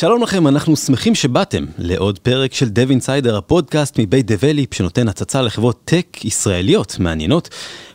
שלום 0.00 0.22
לכם, 0.22 0.46
אנחנו 0.46 0.76
שמחים 0.76 1.14
שבאתם 1.14 1.64
לעוד 1.78 2.18
פרק 2.18 2.54
של 2.54 2.66
Dev 2.66 2.90
Insider, 2.90 3.32
הפודקאסט 3.32 3.98
מבית 3.98 4.26
Develeap 4.26 4.74
שנותן 4.74 5.08
הצצה 5.08 5.42
לחברות 5.42 5.80
טק 5.84 6.24
ישראליות 6.24 6.96
מעניינות. 6.98 7.48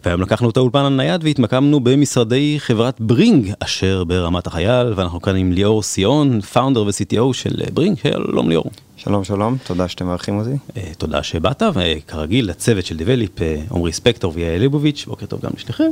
והיום 0.05 0.21
לקחנו 0.21 0.49
את 0.49 0.57
האולפן 0.57 0.79
הנייד 0.79 1.23
והתמקמנו 1.23 1.79
במשרדי 1.79 2.55
חברת 2.59 3.01
Bringg 3.01 3.53
אשר 3.59 4.03
ברמת 4.03 4.47
החייל, 4.47 4.93
ואנחנו 4.95 5.21
כאן 5.21 5.35
עם 5.35 5.51
ליאור 5.51 5.83
סיון, 5.83 6.41
founder 6.41 6.83
ו-CTO 6.83 7.33
של 7.33 7.61
Bringg, 7.73 7.97
שלום 8.03 8.49
ליאור. 8.49 8.71
שלום 8.97 9.23
שלום, 9.23 9.57
תודה 9.63 9.87
שאתם 9.87 10.05
מארחים 10.05 10.39
אותי. 10.39 10.57
אה, 10.77 10.91
תודה 10.97 11.23
שבאת, 11.23 11.63
וכרגיל 11.73 12.49
לצוות 12.49 12.85
של 12.85 12.97
Develeap, 12.97 13.41
אה, 13.41 13.61
עמרי 13.71 13.93
ספקטור 13.93 14.31
ויעל 14.35 14.59
ליבוביץ', 14.59 15.05
בוקר 15.07 15.25
טוב 15.25 15.39
גם 15.43 15.51
לשניכם. 15.55 15.91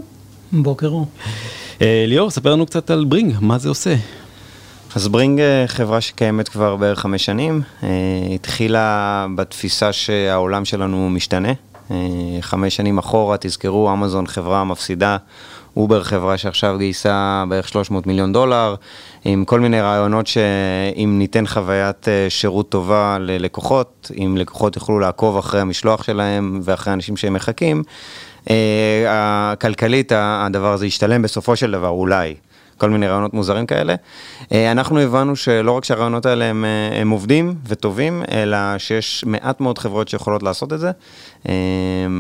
בוקר 0.52 0.88
אור. 0.88 1.08
אה, 1.82 2.06
ליאור, 2.08 2.30
ספר 2.30 2.52
לנו 2.52 2.66
קצת 2.66 2.90
על 2.90 3.06
Bringg, 3.06 3.36
מה 3.42 3.58
זה 3.58 3.70
עושה? 3.70 3.96
אז 4.96 5.08
Bringg 5.08 5.42
חברה 5.68 6.02
שקיימת 6.02 6.50
כבר 6.50 6.76
בערך 6.76 7.00
חמש 7.00 7.26
שנים, 7.26 7.62
התחילה 8.36 9.26
בתפיסה 9.36 9.94
שהעולם 9.94 10.66
שלנו 10.66 11.10
משתנה. 11.10 11.52
חמש 12.42 12.76
שנים 12.76 12.98
אחורה, 12.98 13.38
תזכרו, 13.40 13.94
אמזון 13.94 14.28
חברה 14.28 14.64
מפסידה, 14.64 15.18
אובר 15.78 16.04
חברה 16.04 16.38
שעכשיו 16.38 16.76
גייסה 16.78 17.44
בערך 17.50 17.68
300 17.68 18.08
מיליון 18.08 18.34
דולר, 18.34 18.76
עם 19.26 19.46
כל 19.46 19.60
מיני 19.60 19.82
רעיונות 19.82 20.28
שאם 20.28 21.16
ניתן 21.20 21.48
חוויית 21.48 22.08
שירות 22.30 22.70
טובה 22.70 23.18
ללקוחות, 23.20 24.12
אם 24.18 24.38
לקוחות 24.38 24.76
יוכלו 24.76 25.00
לעקוב 25.00 25.38
אחרי 25.38 25.62
המשלוח 25.62 26.04
שלהם 26.04 26.60
ואחרי 26.64 26.94
אנשים 26.94 27.18
שהם 27.18 27.34
מחכים, 27.34 27.84
הכלכלית 29.08 30.12
הדבר 30.16 30.74
הזה 30.74 30.86
ישתלם 30.86 31.22
בסופו 31.22 31.56
של 31.56 31.72
דבר, 31.72 31.90
אולי. 31.90 32.36
כל 32.78 32.90
מיני 32.90 33.08
רעיונות 33.08 33.34
מוזרים 33.34 33.66
כאלה. 33.66 33.96
אנחנו 34.52 35.00
הבנו 35.00 35.36
שלא 35.36 35.72
רק 35.72 35.84
שהרעיונות 35.84 36.26
האלה 36.26 36.46
הם, 36.46 36.66
הם 37.02 37.10
עובדים 37.10 37.56
וטובים, 37.68 38.24
אלא 38.32 38.58
שיש 38.78 39.24
מעט 39.28 39.62
מאוד 39.62 39.78
חברות 39.78 40.08
שיכולות 40.08 40.44
לעשות 40.44 40.74
את 40.74 40.80
זה. 40.80 40.92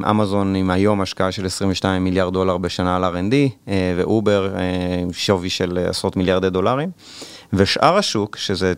אמזון 0.09 0.55
עם 0.55 0.71
היום 0.71 1.01
השקעה 1.01 1.31
של 1.31 1.45
22 1.45 2.03
מיליארד 2.03 2.33
דולר 2.33 2.57
בשנה 2.57 2.95
על 2.95 3.03
R&D, 3.03 3.69
ואובר 3.97 4.55
שווי 5.11 5.49
של 5.49 5.79
עשרות 5.89 6.17
מיליארדי 6.17 6.49
דולרים. 6.49 6.89
ושאר 7.55 7.97
השוק, 7.97 8.37
שזה 8.37 8.73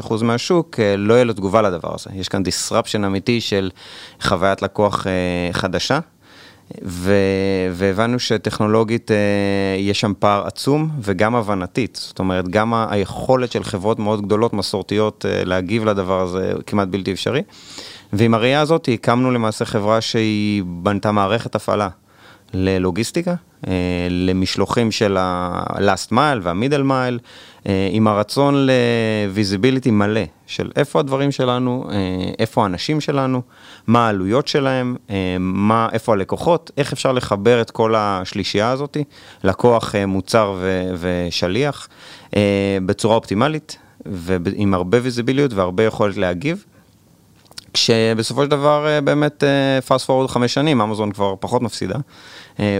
95% 0.00 0.24
מהשוק, 0.24 0.80
לא 0.98 1.14
יהיה 1.14 1.24
לו 1.24 1.32
תגובה 1.32 1.62
לדבר 1.62 1.94
הזה. 1.94 2.10
יש 2.14 2.28
כאן 2.28 2.42
disruption 2.42 3.06
אמיתי 3.06 3.40
של 3.40 3.70
חוויית 4.22 4.62
לקוח 4.62 5.06
חדשה. 5.52 5.98
והבנו 7.72 8.18
שטכנולוגית 8.18 9.10
יש 9.78 10.00
שם 10.00 10.12
פער 10.18 10.46
עצום 10.46 10.88
וגם 11.00 11.34
הבנתית, 11.34 11.98
זאת 12.02 12.18
אומרת 12.18 12.48
גם 12.48 12.74
היכולת 12.74 13.52
של 13.52 13.64
חברות 13.64 13.98
מאוד 13.98 14.22
גדולות 14.22 14.52
מסורתיות 14.52 15.24
להגיב 15.28 15.84
לדבר 15.84 16.20
הזה 16.20 16.52
כמעט 16.66 16.88
בלתי 16.88 17.12
אפשרי. 17.12 17.42
ועם 18.12 18.34
הראייה 18.34 18.60
הזאת 18.60 18.88
הקמנו 18.92 19.30
למעשה 19.30 19.64
חברה 19.64 20.00
שהיא 20.00 20.62
בנתה 20.66 21.12
מערכת 21.12 21.54
הפעלה 21.54 21.88
ללוגיסטיקה, 22.54 23.34
למשלוחים 24.10 24.90
של 24.90 25.16
ה-last 25.20 26.12
mile 26.12 26.38
וה-middle 26.42 26.88
mile, 26.88 27.18
עם 27.90 28.06
הרצון 28.06 28.66
ל-visibility 28.66 29.90
מלא 29.90 30.20
של 30.46 30.70
איפה 30.76 31.00
הדברים 31.00 31.32
שלנו, 31.32 31.84
איפה 32.38 32.62
האנשים 32.62 33.00
שלנו, 33.00 33.42
מה 33.86 34.06
העלויות 34.06 34.48
שלהם, 34.48 34.96
מה, 35.40 35.88
איפה 35.92 36.12
הלקוחות, 36.12 36.70
איך 36.76 36.92
אפשר 36.92 37.12
לחבר 37.12 37.60
את 37.60 37.70
כל 37.70 37.94
השלישייה 37.96 38.70
הזאת, 38.70 38.96
לקוח, 39.44 39.94
מוצר 40.06 40.56
ושליח, 41.00 41.88
בצורה 42.86 43.16
אופטימלית 43.16 43.78
ועם 44.06 44.74
הרבה 44.74 44.98
ויזיביליות 45.02 45.52
והרבה 45.52 45.84
יכולת 45.84 46.16
להגיב. 46.16 46.64
כשבסופו 47.74 48.42
של 48.42 48.48
דבר 48.48 48.86
באמת 49.04 49.44
fast 49.88 50.06
forward 50.06 50.28
חמש 50.28 50.54
שנים, 50.54 50.80
אמזון 50.80 51.12
כבר 51.12 51.34
פחות 51.40 51.62
מפסידה, 51.62 51.98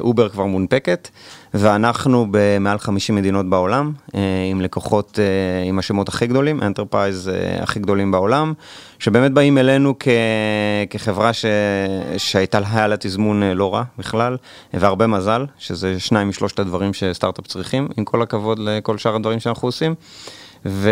אובר 0.01 0.29
כבר 0.29 0.45
מונפקת, 0.45 1.09
ואנחנו 1.55 2.27
במעל 2.31 2.79
50 2.79 3.15
מדינות 3.15 3.51
בעולם, 3.51 3.93
עם 4.51 4.61
לקוחות 4.61 5.19
עם 5.67 5.79
השמות 5.79 6.09
הכי 6.09 6.27
גדולים, 6.27 6.63
enterprise 6.63 7.31
הכי 7.61 7.81
גדולים 7.81 8.11
בעולם, 8.11 8.53
שבאמת 8.99 9.33
באים 9.33 9.59
אלינו 9.59 9.95
כחברה 10.91 11.31
שהייתה 12.17 12.61
לה 12.87 12.97
תזמון 12.97 13.43
לא 13.43 13.75
רע 13.75 13.83
בכלל, 13.99 14.37
והרבה 14.75 15.07
מזל, 15.07 15.47
שזה 15.59 16.01
שניים 16.01 16.29
משלושת 16.29 16.59
הדברים 16.59 16.95
שסטארט-אפ 16.95 17.47
צריכים, 17.47 17.89
עם 17.97 18.05
כל 18.05 18.23
הכבוד 18.23 18.59
לכל 18.59 18.99
שאר 18.99 19.17
הדברים 19.17 19.41
שאנחנו 19.41 19.69
עושים. 19.69 19.95
ו... 20.67 20.91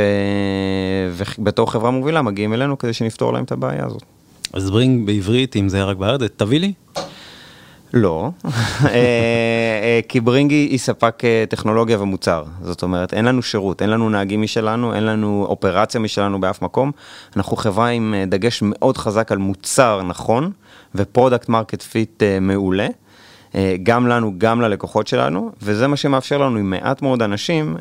ובתור 1.12 1.72
חברה 1.72 1.90
מובילה 1.90 2.22
מגיעים 2.22 2.54
אלינו 2.54 2.78
כדי 2.78 2.92
שנפתור 2.92 3.32
להם 3.32 3.44
את 3.44 3.52
הבעיה 3.52 3.86
הזאת. 3.86 4.02
אז 4.52 4.70
ברינג 4.70 5.06
בעברית, 5.06 5.56
אם 5.56 5.68
זה 5.68 5.76
היה 5.76 5.86
רק 5.86 5.96
בארץ, 5.96 6.20
תביא 6.36 6.60
לי? 6.60 6.72
לא, 7.94 8.30
כי 10.08 10.20
ברינג 10.20 10.50
היא 10.50 10.78
ספק 10.78 11.22
טכנולוגיה 11.48 12.00
ומוצר, 12.00 12.44
זאת 12.62 12.82
אומרת 12.82 13.14
אין 13.14 13.25
לנו 13.25 13.42
שירות, 13.42 13.82
אין 13.82 13.91
לנו 13.91 14.10
נהגים 14.10 14.42
משלנו, 14.42 14.94
אין 14.94 15.06
לנו 15.06 15.47
אופרציה 15.48 16.00
משלנו 16.00 16.41
באף 16.41 16.62
מקום, 16.62 16.91
אנחנו 17.36 17.56
חברה 17.56 17.88
עם 17.88 18.14
דגש 18.26 18.60
מאוד 18.62 18.97
חזק 18.97 19.32
על 19.32 19.38
מוצר 19.38 20.02
נכון 20.02 20.52
ו 20.94 21.01
product 21.01 21.48
market 21.48 21.82
fit 21.82 22.22
מעולה. 22.41 22.88
גם 23.82 24.08
לנו, 24.08 24.32
גם 24.38 24.60
ללקוחות 24.60 25.06
שלנו, 25.06 25.50
וזה 25.62 25.86
מה 25.86 25.97
שמאפשר 25.97 26.38
לנו 26.38 26.58
עם 26.58 26.70
מעט 26.70 27.02
מאוד 27.02 27.22
אנשים, 27.22 27.76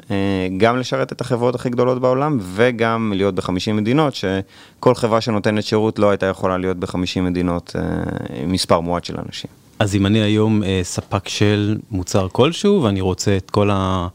גם 0.58 0.78
לשרת 0.78 1.12
את 1.12 1.22
החברות 1.22 1.56
הכי 1.56 1.70
גדולות 1.70 2.02
בעולם, 2.02 2.38
וגם 2.42 3.14
להיות 3.16 3.36
ב-50 3.36 3.72
מדינות, 3.74 4.14
שכל 4.16 4.96
חברה 4.96 5.22
שנותנת 5.22 5.64
שירות 5.64 6.00
לא 6.00 6.10
הייתה 6.10 6.26
יכולה 6.26 6.58
להיות 6.58 6.78
ב-50 6.78 7.22
מדינות 7.22 7.76
עם 8.44 8.52
מספר 8.52 8.80
מועט 8.80 9.04
של 9.04 9.16
אנשים. 9.28 9.61
אז 9.82 9.96
אם 9.96 10.06
אני 10.06 10.20
היום 10.22 10.62
ספק 10.84 11.30
של 11.30 11.78
מוצר 11.92 12.28
כלשהו, 12.32 12.84
ואני 12.84 13.02
רוצה 13.02 13.38
את 13.38 13.52
כל 13.52 13.70
ה... 13.74 14.08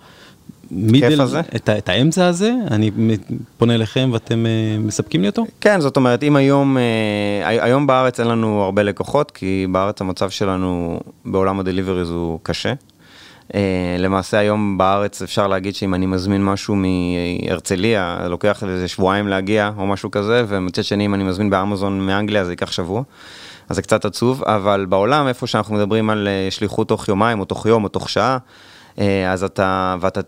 מידל, 0.70 1.20
את, 1.56 1.68
את 1.68 1.88
האמצע 1.88 2.26
הזה, 2.26 2.52
אני 2.70 2.90
פונה 3.58 3.74
אליכם 3.74 4.10
ואתם 4.12 4.46
מספקים 4.78 5.22
לי 5.22 5.28
אותו? 5.28 5.46
כן, 5.60 5.80
זאת 5.80 5.96
אומרת, 5.96 6.22
אם 6.22 6.36
היום, 6.36 6.76
היום 7.44 7.86
בארץ 7.86 8.20
אין 8.20 8.28
לנו 8.28 8.62
הרבה 8.62 8.82
לקוחות, 8.82 9.30
כי 9.30 9.66
בארץ 9.72 10.00
המצב 10.00 10.30
שלנו 10.30 11.00
בעולם 11.24 11.60
הדליבריז 11.60 12.10
הוא 12.10 12.38
קשה. 12.42 12.72
למעשה 13.98 14.38
היום 14.38 14.78
בארץ 14.78 15.22
אפשר 15.22 15.46
להגיד 15.46 15.74
שאם 15.74 15.94
אני 15.94 16.06
מזמין 16.06 16.44
משהו 16.44 16.76
מהרצליה, 16.76 18.18
לוקח 18.28 18.62
איזה 18.64 18.88
שבועיים 18.88 19.28
להגיע 19.28 19.70
או 19.78 19.86
משהו 19.86 20.10
כזה, 20.10 20.44
ומצד 20.48 20.84
שני 20.84 21.06
אם 21.06 21.14
אני 21.14 21.24
מזמין 21.24 21.50
באמזון 21.50 22.00
מאנגליה 22.00 22.44
זה 22.44 22.52
ייקח 22.52 22.72
שבוע. 22.72 23.02
אז 23.68 23.76
זה 23.76 23.82
קצת 23.82 24.04
עצוב, 24.04 24.42
אבל 24.44 24.86
בעולם 24.88 25.28
איפה 25.28 25.46
שאנחנו 25.46 25.74
מדברים 25.74 26.10
על 26.10 26.28
שליחות 26.50 26.88
תוך 26.88 27.08
יומיים 27.08 27.40
או 27.40 27.44
תוך 27.44 27.66
יום 27.66 27.84
או 27.84 27.88
תוך 27.88 28.10
שעה, 28.10 28.38
אז 29.28 29.44
אתה, 29.44 29.96
ואתה 30.00 30.20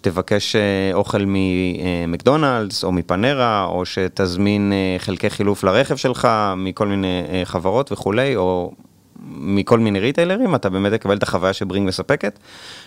תבקש 0.00 0.56
אוכל 0.94 1.24
ממקדונלדס 1.26 2.84
או 2.84 2.92
מפנרה, 2.92 3.64
או 3.64 3.86
שתזמין 3.86 4.72
חלקי 4.98 5.30
חילוף 5.30 5.64
לרכב 5.64 5.96
שלך 5.96 6.28
מכל 6.56 6.86
מיני 6.86 7.22
חברות 7.44 7.92
וכולי, 7.92 8.36
או 8.36 8.72
מכל 9.28 9.78
מיני 9.78 10.00
ריטיילרים, 10.00 10.54
אתה 10.54 10.68
באמת 10.68 10.92
תקבל 10.92 11.16
את 11.16 11.22
החוויה 11.22 11.52
שברינג 11.52 11.88
מספקת, 11.88 12.38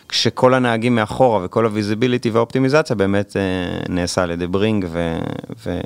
כשכל 0.09 0.53
הנהגים 0.53 0.96
מאחורה 0.96 1.46
וכל 1.46 1.66
ה 1.66 1.71
visibility 1.71 2.30
והאופטימיזציה 2.30 2.96
באמת 2.96 3.36
נעשה 3.90 4.24
על 4.24 4.31
ידי 4.31 4.48
ברינג 4.48 4.86
ו... 4.90 5.19
ו... 5.66 5.80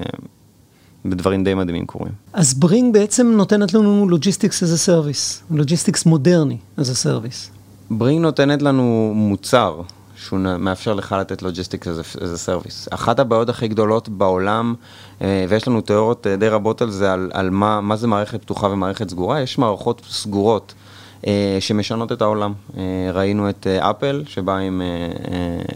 בדברים 1.06 1.44
די 1.44 1.54
מדהימים 1.54 1.86
קורים. 1.86 2.12
אז 2.34 2.54
ברינג 2.54 2.94
בעצם 2.94 3.28
נותנת 3.28 3.74
לנו 3.74 4.10
logistics 4.10 4.64
as 4.64 4.66
a 4.66 4.90
service, 4.90 5.56
logistics 5.56 6.06
מודרני 6.06 6.58
as 6.78 6.82
a 6.82 7.06
service. 7.06 7.52
ברינג 7.92 8.22
נותנת 8.22 8.62
לנו 8.62 9.12
מוצר 9.16 9.82
שהוא 10.16 10.40
מאפשר 10.40 10.94
לך 10.94 11.16
לתת 11.20 11.42
logistics 11.42 11.88
as 12.16 12.20
a 12.20 12.50
service. 12.50 12.88
אחת 12.90 13.20
הבעיות 13.20 13.50
הכי 13.50 13.68
גדולות 13.68 14.10
בעולם, 14.10 14.76
ויש 15.22 15.68
לנו 15.68 15.82
תיאוריות 15.82 16.28
די 16.40 16.50
רבות 16.50 16.82
על 16.82 16.92
זה, 16.92 17.14
על, 17.14 17.32
על 17.34 17.50
מה, 17.50 17.82
מה 17.82 17.96
זה 17.96 18.08
מערכת 18.08 18.42
פתוחה 18.42 18.68
ומערכת 18.68 19.10
סגורה, 19.10 19.42
יש 19.42 19.58
מערכות 19.58 20.02
סגורות. 20.10 20.74
שמשנות 21.60 22.12
את 22.12 22.22
העולם. 22.22 22.54
ראינו 23.14 23.50
את 23.50 23.68
אפל 23.68 24.24
שבאה 24.28 24.58
עם, 24.58 24.82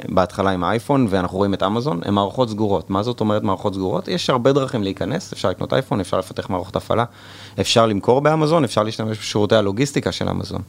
בהתחלה 0.09 0.49
עם 0.49 0.63
אייפון 0.63 1.07
ואנחנו 1.09 1.37
רואים 1.37 1.53
את 1.53 1.63
אמזון, 1.63 1.99
הן 2.05 2.13
מערכות 2.13 2.49
סגורות. 2.49 2.89
מה 2.89 3.03
זאת 3.03 3.19
אומרת 3.19 3.43
מערכות 3.43 3.73
סגורות? 3.73 4.07
יש 4.07 4.29
הרבה 4.29 4.53
דרכים 4.53 4.83
להיכנס, 4.83 5.33
אפשר 5.33 5.49
לקנות 5.49 5.73
אייפון, 5.73 5.99
אפשר 5.99 6.19
לפתח 6.19 6.49
מערכות 6.49 6.75
הפעלה, 6.75 7.05
אפשר 7.59 7.85
למכור 7.85 8.21
באמזון, 8.21 8.63
אפשר 8.63 8.83
להשתמש 8.83 9.17
בשירותי 9.17 9.55
הלוגיסטיקה 9.55 10.11
של 10.11 10.29
אמזון. 10.29 10.61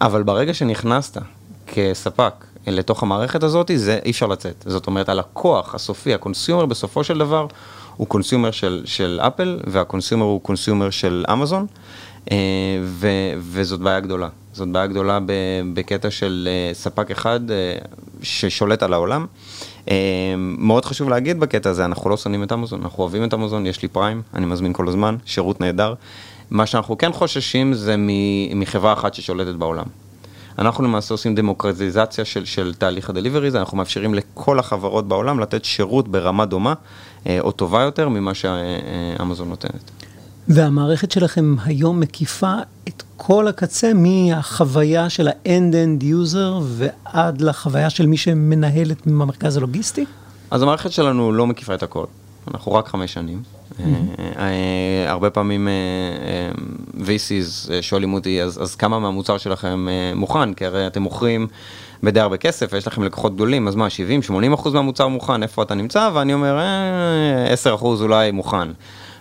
אבל 0.00 0.22
ברגע 0.22 0.54
שנכנסת 0.54 1.18
כספק 1.66 2.32
לתוך 2.66 3.02
המערכת 3.02 3.42
הזאת, 3.42 3.70
זה 3.74 3.98
אי 4.04 4.10
אפשר 4.10 4.26
לצאת. 4.26 4.64
זאת 4.66 4.86
אומרת, 4.86 5.08
הלקוח 5.08 5.74
הסופי, 5.74 6.14
ה 6.14 6.20
consumer 6.20 6.66
בסופו 6.66 7.04
של 7.04 7.18
דבר, 7.18 7.46
הוא 7.96 8.06
consumer 8.06 8.50
של, 8.50 8.82
של 8.84 9.20
אפל, 9.22 9.60
וה 9.66 9.78
consumer 9.78 10.24
הוא 10.24 10.40
consumer 10.40 10.90
של 10.90 11.24
אמזון. 11.32 11.66
ו, 12.82 13.08
וזאת 13.38 13.80
בעיה 13.80 14.00
גדולה. 14.00 14.28
זאת 14.52 14.68
בעיה 14.68 14.86
גדולה 14.86 15.18
בקטע 15.74 16.10
של 16.10 16.48
ספק 16.72 17.10
אחד 17.10 17.40
ששולט 18.22 18.82
על 18.82 18.92
העולם. 18.92 19.26
מאוד 20.38 20.84
חשוב 20.84 21.08
להגיד 21.08 21.40
בקטע 21.40 21.70
הזה, 21.70 21.84
אנחנו 21.84 22.10
לא 22.10 22.16
שונאים 22.16 22.42
את 22.42 22.52
אמזון, 22.52 22.82
אנחנו 22.82 23.02
אוהבים 23.02 23.24
את 23.24 23.34
אמזון, 23.34 23.66
יש 23.66 23.82
לי 23.82 23.88
פריים, 23.88 24.22
אני 24.34 24.46
מזמין 24.46 24.72
כל 24.72 24.88
הזמן, 24.88 25.16
שירות 25.24 25.60
נהדר. 25.60 25.94
מה 26.50 26.66
שאנחנו 26.66 26.98
כן 26.98 27.12
חוששים 27.12 27.74
זה 27.74 27.94
מחברה 28.54 28.92
אחת 28.92 29.14
ששולטת 29.14 29.54
בעולם. 29.54 29.86
אנחנו 30.58 30.84
למעשה 30.84 31.14
עושים 31.14 31.34
דמוקרטיזציה 31.34 32.24
של, 32.24 32.44
של 32.44 32.74
תהליך 32.74 33.10
הדליבריז, 33.10 33.56
אנחנו 33.56 33.76
מאפשרים 33.76 34.14
לכל 34.14 34.58
החברות 34.58 35.08
בעולם 35.08 35.40
לתת 35.40 35.64
שירות 35.64 36.08
ברמה 36.08 36.46
דומה 36.46 36.74
אה, 37.26 37.40
או 37.40 37.52
טובה 37.52 37.82
יותר 37.82 38.08
ממה 38.08 38.34
שאמזון 38.34 39.48
נותנת. 39.48 39.90
והמערכת 40.48 41.10
שלכם 41.10 41.56
היום 41.64 42.00
מקיפה 42.00 42.54
את 42.88 43.02
כל 43.16 43.48
הקצה 43.48 43.92
מהחוויה 43.94 45.10
של 45.10 45.28
ה-end-end 45.28 46.02
user 46.02 46.62
ועד 46.62 47.40
לחוויה 47.40 47.90
של 47.90 48.06
מי 48.06 48.16
שמנהל 48.16 48.90
את 48.90 49.06
המרכז 49.06 49.56
הלוגיסטי? 49.56 50.04
אז 50.50 50.62
המערכת 50.62 50.92
שלנו 50.92 51.32
לא 51.32 51.46
מקיפה 51.46 51.74
את 51.74 51.82
הכל, 51.82 52.04
אנחנו 52.54 52.72
רק 52.72 52.88
חמש 52.88 53.12
שנים. 53.12 53.42
Mm-hmm. 53.42 53.82
הרבה 55.06 55.30
פעמים 55.30 55.68
VCs 56.98 57.72
שואלים 57.80 58.14
אותי, 58.14 58.42
אז, 58.42 58.62
אז 58.62 58.74
כמה 58.74 58.98
מהמוצר 58.98 59.38
שלכם 59.38 59.86
מוכן? 60.14 60.54
כי 60.54 60.66
הרי 60.66 60.86
אתם 60.86 61.02
מוכרים 61.02 61.46
בדי 62.02 62.20
הרבה 62.20 62.36
כסף, 62.36 62.68
ויש 62.72 62.86
לכם 62.86 63.02
לקוחות 63.02 63.34
גדולים, 63.34 63.68
אז 63.68 63.74
מה, 63.74 63.86
70-80 64.50 64.54
אחוז 64.54 64.74
מהמוצר 64.74 65.08
מוכן, 65.08 65.42
איפה 65.42 65.62
אתה 65.62 65.74
נמצא? 65.74 66.10
ואני 66.14 66.34
אומר, 66.34 66.58
10 67.50 67.74
אחוז 67.74 68.02
אולי 68.02 68.30
מוכן. 68.30 68.68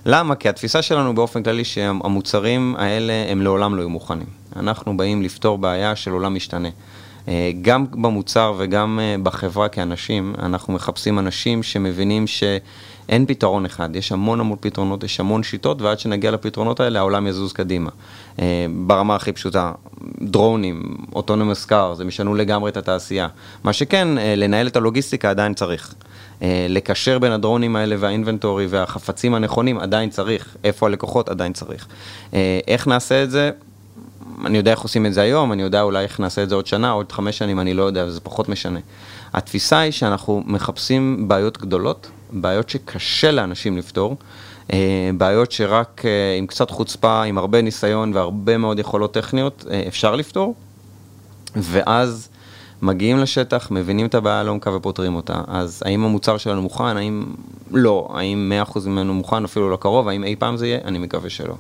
למה? 0.10 0.36
כי 0.36 0.50
התפיסה 0.50 0.82
שלנו 0.82 1.16
באופן 1.16 1.44
כללי 1.44 1.64
שהמוצרים 1.64 2.76
האלה 2.78 3.14
הם 3.30 3.42
לעולם 3.42 3.76
לא 3.76 3.82
יהיו 3.82 3.90
מוכנים. 3.90 4.26
אנחנו 4.56 4.98
באים 4.98 5.22
לפתור 5.22 5.58
בעיה 5.58 5.96
של 5.96 6.12
עולם 6.12 6.36
משתנה. 6.36 6.70
אה, 7.28 7.52
גם 7.62 7.86
במוצר 7.92 8.54
וגם 8.58 9.00
אה, 9.02 9.16
בחברה 9.24 9.70
כאנשים, 9.70 10.34
אנחנו 10.40 10.74
מחפשים 10.74 11.20
אנשים 11.20 11.64
שמבינים 11.64 12.28
שאין 12.28 13.26
פתרון 13.26 13.66
אחד, 13.66 13.96
יש 13.96 14.12
המון 14.12 14.40
המון 14.40 14.58
פתרונות, 14.62 15.04
יש 15.04 15.20
המון 15.20 15.44
שיטות, 15.44 15.82
ועד 15.82 16.00
שנגיע 16.00 16.32
לפתרונות 16.32 16.80
האלה 16.80 17.00
העולם 17.00 17.28
יזוז 17.28 17.54
קדימה. 17.54 17.90
אה, 18.40 18.66
ברמה 18.88 19.16
הכי 19.16 19.32
פשוטה, 19.32 19.72
דרונים, 20.22 20.96
אוטונומוס 21.16 21.66
קאר, 21.66 21.96
הם 22.02 22.08
ישנו 22.08 22.36
לגמרי 22.36 22.72
את 22.72 22.78
התעשייה. 22.78 23.28
מה 23.64 23.74
שכן, 23.74 24.08
לנהל 24.38 24.68
את 24.68 24.76
הלוגיסטיקה 24.76 25.30
עדיין 25.30 25.54
צריך. 25.54 25.96
לקשר 26.42 27.20
בין 27.20 27.32
הדרונים 27.32 27.76
האלה 27.76 27.96
והאינבנטורי 28.00 28.68
והחפצים 28.68 29.34
הנכונים 29.34 29.80
עדיין 29.80 30.10
צריך, 30.10 30.58
איפה 30.64 30.86
הלקוחות 30.86 31.30
עדיין 31.30 31.54
צריך. 31.54 31.88
איך 32.68 32.88
נעשה 32.88 33.24
את 33.24 33.32
זה? 33.32 33.52
אני 34.46 34.58
יודע 34.58 34.72
איך 34.72 34.80
עושים 34.80 35.06
את 35.06 35.14
זה 35.14 35.22
היום, 35.22 35.52
אני 35.52 35.62
יודע 35.62 35.82
אולי 35.82 36.04
איך 36.04 36.20
נעשה 36.20 36.44
את 36.44 36.50
זה 36.50 36.56
עוד 36.56 36.68
שנה, 36.68 36.92
עוד 36.92 37.12
חמש 37.12 37.38
שנים, 37.38 37.60
אני 37.60 37.74
לא 37.74 37.84
יודע, 37.84 38.06
וזה 38.08 38.20
פחות 38.20 38.50
משנה. 38.50 38.80
התפיסה 39.34 39.80
היא 39.80 39.92
שאנחנו 39.92 40.44
מחפשים 40.46 41.28
בעיות 41.28 41.58
גדולות, 41.58 42.10
בעיות 42.32 42.70
שקשה 42.70 43.32
לאנשים 43.32 43.78
לפתור, 43.78 44.18
אה, 44.74 45.10
בעיות 45.18 45.52
שרק 45.52 46.02
אה, 46.06 46.36
עם 46.38 46.48
קצת 46.48 46.70
חוצפה, 46.70 47.24
עם 47.24 47.38
הרבה 47.38 47.62
ניסיון 47.62 48.14
והרבה 48.14 48.58
מאוד 48.58 48.80
יכולות 48.80 49.14
טכניות, 49.14 49.66
אה, 49.72 49.84
אפשר 49.88 50.16
לפתור, 50.16 50.56
ואז 51.56 52.30
מגיעים 52.82 53.18
לשטח, 53.18 53.72
מבינים 53.72 54.06
את 54.06 54.16
הבעיה 54.16 54.44
לעומקה 54.44 54.72
ופותרים 54.72 55.16
אותה. 55.16 55.42
אז 55.48 55.84
האם 55.86 56.04
המוצר 56.04 56.38
שלנו 56.38 56.62
מוכן, 56.62 56.98
האם 56.98 57.26
לא, 57.72 58.10
האם 58.14 58.52
100% 58.74 58.80
ממנו 58.86 59.14
מוכן, 59.14 59.44
אפילו 59.44 59.70
לא 59.70 59.76
קרוב, 59.76 60.08
האם 60.08 60.24
אי 60.24 60.36
פעם 60.36 60.58
זה 60.58 60.68
יהיה? 60.68 60.80
אני 60.86 60.98
מקווה 60.98 61.30
שלא. 61.30 61.56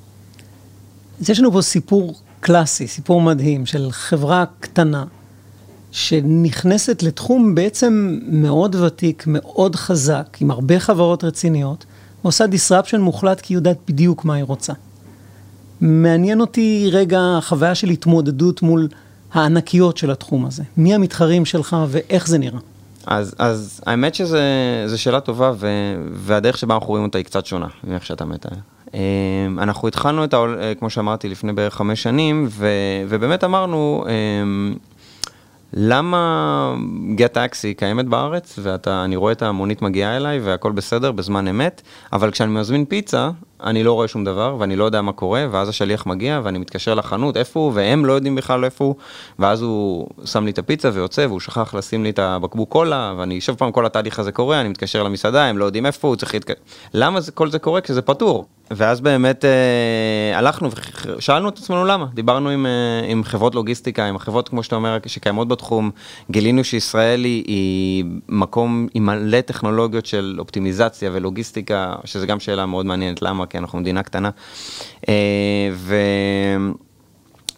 אז 1.21 1.29
יש 1.29 1.39
לנו 1.39 1.51
פה 1.51 1.61
סיפור 1.61 2.15
קלאסי, 2.39 2.87
סיפור 2.87 3.21
מדהים 3.21 3.65
של 3.65 3.87
חברה 3.91 4.45
קטנה 4.59 5.05
שנכנסת 5.91 7.03
לתחום 7.03 7.55
בעצם 7.55 8.19
מאוד 8.27 8.75
ותיק, 8.75 9.23
מאוד 9.27 9.75
חזק, 9.75 10.37
עם 10.41 10.51
הרבה 10.51 10.79
חברות 10.79 11.23
רציניות, 11.23 11.85
ועושה 12.23 12.45
disruption 12.45 12.97
מוחלט 12.97 13.41
כי 13.41 13.53
היא 13.53 13.57
יודעת 13.57 13.77
בדיוק 13.87 14.25
מה 14.25 14.33
היא 14.33 14.43
רוצה. 14.43 14.73
מעניין 15.81 16.41
אותי 16.41 16.89
רגע 16.91 17.19
החוויה 17.37 17.75
של 17.75 17.89
התמודדות 17.89 18.61
מול 18.61 18.87
הענקיות 19.33 19.97
של 19.97 20.11
התחום 20.11 20.45
הזה. 20.45 20.63
מי 20.77 20.95
המתחרים 20.95 21.45
שלך 21.45 21.75
ואיך 21.89 22.27
זה 22.27 22.37
נראה? 22.37 22.59
אז, 23.05 23.35
אז 23.37 23.81
האמת 23.85 24.15
שזו 24.15 24.37
שאלה 24.95 25.19
טובה, 25.19 25.51
ו, 25.57 25.67
והדרך 26.13 26.57
שבה 26.57 26.75
אנחנו 26.75 26.87
רואים 26.87 27.03
אותה 27.03 27.17
היא 27.17 27.25
קצת 27.25 27.45
שונה 27.45 27.67
מאיך 27.83 28.05
שאתה 28.05 28.25
מתאר. 28.25 28.51
אמ, 28.93 28.99
אנחנו 29.59 29.87
התחלנו 29.87 30.23
את 30.23 30.33
העול, 30.33 30.57
אה, 30.61 30.75
כמו 30.75 30.89
שאמרתי, 30.89 31.29
לפני 31.29 31.53
בערך 31.53 31.73
חמש 31.73 32.03
שנים, 32.03 32.47
ו, 32.49 32.67
ובאמת 33.09 33.43
אמרנו, 33.43 34.05
אמ, 34.07 34.75
למה 35.73 36.75
גט 37.15 37.33
טקסי 37.33 37.73
קיימת 37.73 38.05
בארץ, 38.05 38.59
ואני 38.61 39.15
רואה 39.15 39.31
את 39.31 39.41
המונית 39.41 39.81
מגיעה 39.81 40.17
אליי 40.17 40.39
והכל 40.39 40.71
בסדר 40.71 41.11
בזמן 41.11 41.47
אמת, 41.47 41.81
אבל 42.13 42.31
כשאני 42.31 42.51
מזמין 42.51 42.85
פיצה, 42.85 43.29
אני 43.63 43.83
לא 43.83 43.93
רואה 43.93 44.07
שום 44.07 44.23
דבר 44.23 44.55
ואני 44.59 44.75
לא 44.75 44.83
יודע 44.83 45.01
מה 45.01 45.11
קורה, 45.11 45.45
ואז 45.51 45.69
השליח 45.69 46.05
מגיע 46.05 46.41
ואני 46.43 46.57
מתקשר 46.57 46.93
לחנות 46.93 47.37
איפה 47.37 47.59
הוא, 47.59 47.71
והם 47.75 48.05
לא 48.05 48.13
יודעים 48.13 48.35
בכלל 48.35 48.65
איפה 48.65 48.85
הוא, 48.85 48.95
ואז 49.39 49.61
הוא 49.61 50.07
שם 50.25 50.45
לי 50.45 50.51
את 50.51 50.59
הפיצה 50.59 50.89
ויוצא, 50.93 51.25
והוא 51.29 51.39
שכח 51.39 51.73
לשים 51.73 52.03
לי 52.03 52.09
את 52.09 52.19
הבקבוק 52.19 52.69
קולה, 52.69 53.13
ואני 53.17 53.41
שוב 53.41 53.55
פעם 53.55 53.71
כל 53.71 53.85
התהליך 53.85 54.19
הזה 54.19 54.31
קורה, 54.31 54.61
אני 54.61 54.69
מתקשר 54.69 55.03
למסעדה, 55.03 55.45
הם 55.45 55.57
לא 55.57 55.65
יודעים 55.65 55.85
איפה 55.85 56.07
הוא, 56.07 56.15
צריך 56.15 56.33
להתקשר, 56.33 56.59
למה 56.93 57.21
זה, 57.21 57.31
כל 57.31 57.49
זה 57.49 57.59
קורה? 57.59 57.81
כשזה 57.81 58.01
פתור. 58.01 58.45
ואז 58.71 59.01
באמת 59.01 59.45
אה, 59.45 60.37
הלכנו 60.37 60.69
ושאלנו 61.17 61.49
את 61.49 61.57
עצמנו 61.57 61.85
למה, 61.85 62.05
דיברנו 62.13 62.49
עם, 62.49 62.65
אה, 62.65 62.71
עם 63.07 63.23
חברות 63.23 63.55
לוגיסטיקה, 63.55 64.05
עם 64.05 64.15
החברות 64.15 64.49
כמו 64.49 64.63
שאתה 64.63 64.75
אומר 64.75 64.97
שקיימות 65.05 65.47
בתחום, 65.47 65.91
גילינו 66.31 66.63
שישראל 66.63 67.23
היא, 67.23 67.43
היא 67.47 68.05
מקום 68.29 68.87
עם 68.93 69.05
מלא 69.05 69.41
טכנולוגיות 69.41 70.05
של 70.05 70.35
אופטימיזציה 70.39 71.09
ולוגיסטיקה, 71.13 71.95
שזה 72.05 72.27
גם 72.27 72.39
שאלה 72.39 72.65
מאוד 72.65 72.85
מעניינת 72.85 73.21
למה, 73.21 73.45
כי 73.49 73.57
אנחנו 73.57 73.79
מדינה 73.79 74.03
קטנה, 74.03 74.29
אה, 75.09 75.13
ו, 75.73 75.95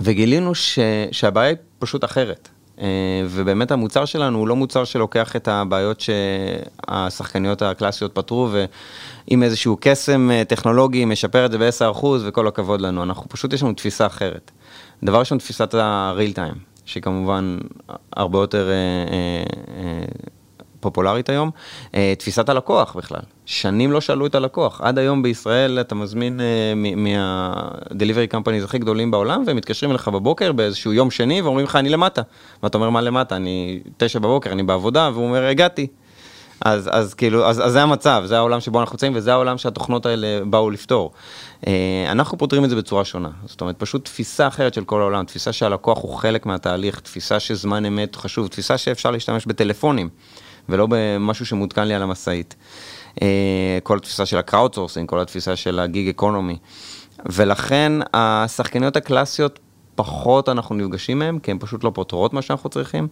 וגילינו 0.02 0.56
ש, 0.56 0.80
שהבעיה 1.12 1.50
היא 1.50 1.58
פשוט 1.80 2.04
אחרת. 2.04 2.50
אה, 2.82 2.88
ובאמת 3.30 3.72
המוצר 3.72 4.06
שלנו 4.06 4.38
הוא 4.40 4.48
לא 4.48 4.56
מוצר 4.56 4.84
שלוקח 4.84 5.36
את 5.36 5.48
הבעיות 5.48 6.00
שהשחקניות 6.00 7.62
הקלאסיות 7.62 8.16
פתרו, 8.16 8.50
ועם 8.52 9.44
איזשהו 9.44 9.78
קסם 9.82 10.32
אה, 10.32 10.44
טכנולוגי 10.46 11.06
משפר 11.06 11.46
את 11.46 11.52
זה 11.52 11.58
ב-10% 11.58 12.06
וכל 12.26 12.48
הכבוד 12.48 12.82
לנו. 12.82 13.04
אנחנו 13.04 13.30
פשוט, 13.30 13.54
יש 13.54 13.64
לנו 13.64 13.74
תפיסה 13.74 14.06
אחרת. 14.06 14.52
דבר 15.04 15.20
ראשון, 15.20 15.38
תפיסת 15.38 15.74
ה-real 15.74 16.36
time, 16.36 16.58
שהיא 16.86 17.04
כמובן 17.04 17.58
הרבה 18.14 18.40
יותר... 18.40 18.70
פופולרית 20.80 21.30
היום, 21.30 21.52
אה, 21.96 22.14
תפיסת 22.18 22.50
הלקוח 22.50 22.96
בכלל. 22.96 23.20
שנים 23.46 23.92
לא 23.92 24.02
שאלו 24.02 24.26
את 24.26 24.36
הלקוח. 24.36 24.82
עד 24.82 24.98
היום 24.98 25.24
בישראל 25.24 25.80
אתה 25.80 25.96
מזמין 25.96 26.40
אה, 26.42 26.74
מה-delivery 26.96 28.34
companies 28.34 28.64
הכי 28.64 28.78
גדולים 28.78 29.12
בעולם, 29.12 29.44
והם 29.48 29.58
מתקשרים 29.58 29.92
אליך 29.92 30.08
בבוקר 30.08 30.52
באיזשהו 30.52 30.94
יום 30.94 31.12
שני 31.12 31.42
ואומרים 31.42 31.66
לך, 31.66 31.76
אני 31.76 31.90
למטה. 31.90 32.22
ואתה 32.64 32.78
אומר, 32.78 32.90
מה 32.90 33.02
למטה? 33.02 33.36
אני 33.36 33.80
תשע 33.98 34.20
בבוקר, 34.20 34.52
אני 34.52 34.64
בעבודה, 34.64 35.10
והוא 35.14 35.26
אומר, 35.26 35.44
הגעתי. 35.44 35.88
אז, 36.66 36.90
אז 36.92 37.14
כאילו, 37.14 37.46
אז, 37.46 37.66
אז 37.66 37.72
זה 37.72 37.82
המצב, 37.82 38.24
זה 38.26 38.38
העולם 38.38 38.60
שבו 38.60 38.80
אנחנו 38.80 38.94
נמצאים, 38.94 39.14
וזה 39.16 39.34
העולם 39.34 39.58
שהתוכנות 39.58 40.06
האלה 40.06 40.46
באו 40.46 40.70
לפתור. 40.70 41.12
אה, 41.68 42.06
אנחנו 42.12 42.38
פותרים 42.38 42.66
את 42.66 42.70
זה 42.70 42.76
בצורה 42.76 43.06
שונה. 43.06 43.30
זאת 43.46 43.62
אומרת, 43.62 43.76
פשוט 43.78 44.06
תפיסה 44.06 44.48
אחרת 44.48 44.74
של 44.74 44.84
כל 44.84 45.02
העולם, 45.02 45.26
תפיסה 45.26 45.54
שהלקוח 45.54 46.02
הוא 46.02 46.16
חלק 46.16 46.46
מהתהליך, 46.46 47.00
תפיסה 47.00 47.40
שזמן 47.40 47.86
אמת 47.86 48.16
חשוב, 48.16 48.48
תפיסה 48.48 48.78
שאפשר 48.78 49.12
להשתמש 49.12 49.46
בטלפונים. 49.46 50.10
ולא 50.70 50.88
במשהו 50.90 51.46
שמותקן 51.46 51.88
לי 51.88 51.94
על 51.94 52.02
המשאית. 52.02 52.56
אה, 53.22 53.78
כל 53.84 53.98
התפיסה 53.98 54.26
של 54.26 54.38
ה 54.38 54.43
crowdsourcing, 54.43 55.10
כל 55.10 55.20
התפיסה 55.20 55.56
של 55.56 55.80
ה 55.80 55.87
gig 55.87 56.10
economy. 56.10 56.58
ולכן 57.26 57.92
השחקניות 58.14 58.96
הקלאסיות, 58.96 59.60
פחות 59.96 60.50
אנחנו 60.50 60.76
נפגשים 60.76 61.20
מהן, 61.20 61.40
כי 61.40 61.52
הן 61.52 61.58
פשוט 61.60 61.84
לא 61.84 61.92
פותרות 61.94 62.34
מה 62.34 62.42
שאנחנו 62.42 62.70
צריכים, 62.70 63.08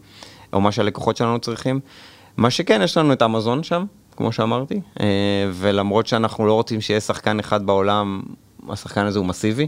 או 0.54 0.62
מה 0.62 0.72
שהלקוחות 0.72 1.18
שלנו 1.18 1.40
צריכים. 1.40 1.80
מה 2.38 2.50
שכן, 2.50 2.82
יש 2.84 2.98
לנו 2.98 3.14
את 3.14 3.22
אמזון 3.22 3.64
שם, 3.64 3.86
כמו 4.18 4.32
שאמרתי, 4.32 4.82
אה, 5.00 5.06
ולמרות 5.54 6.08
שאנחנו 6.08 6.48
לא 6.48 6.54
רוצים 6.54 6.82
שיהיה 6.82 7.00
שחקן 7.00 7.40
אחד 7.40 7.66
בעולם, 7.66 8.22
השחקן 8.70 9.06
הזה 9.06 9.20
הוא 9.20 9.26
מסיבי. 9.26 9.68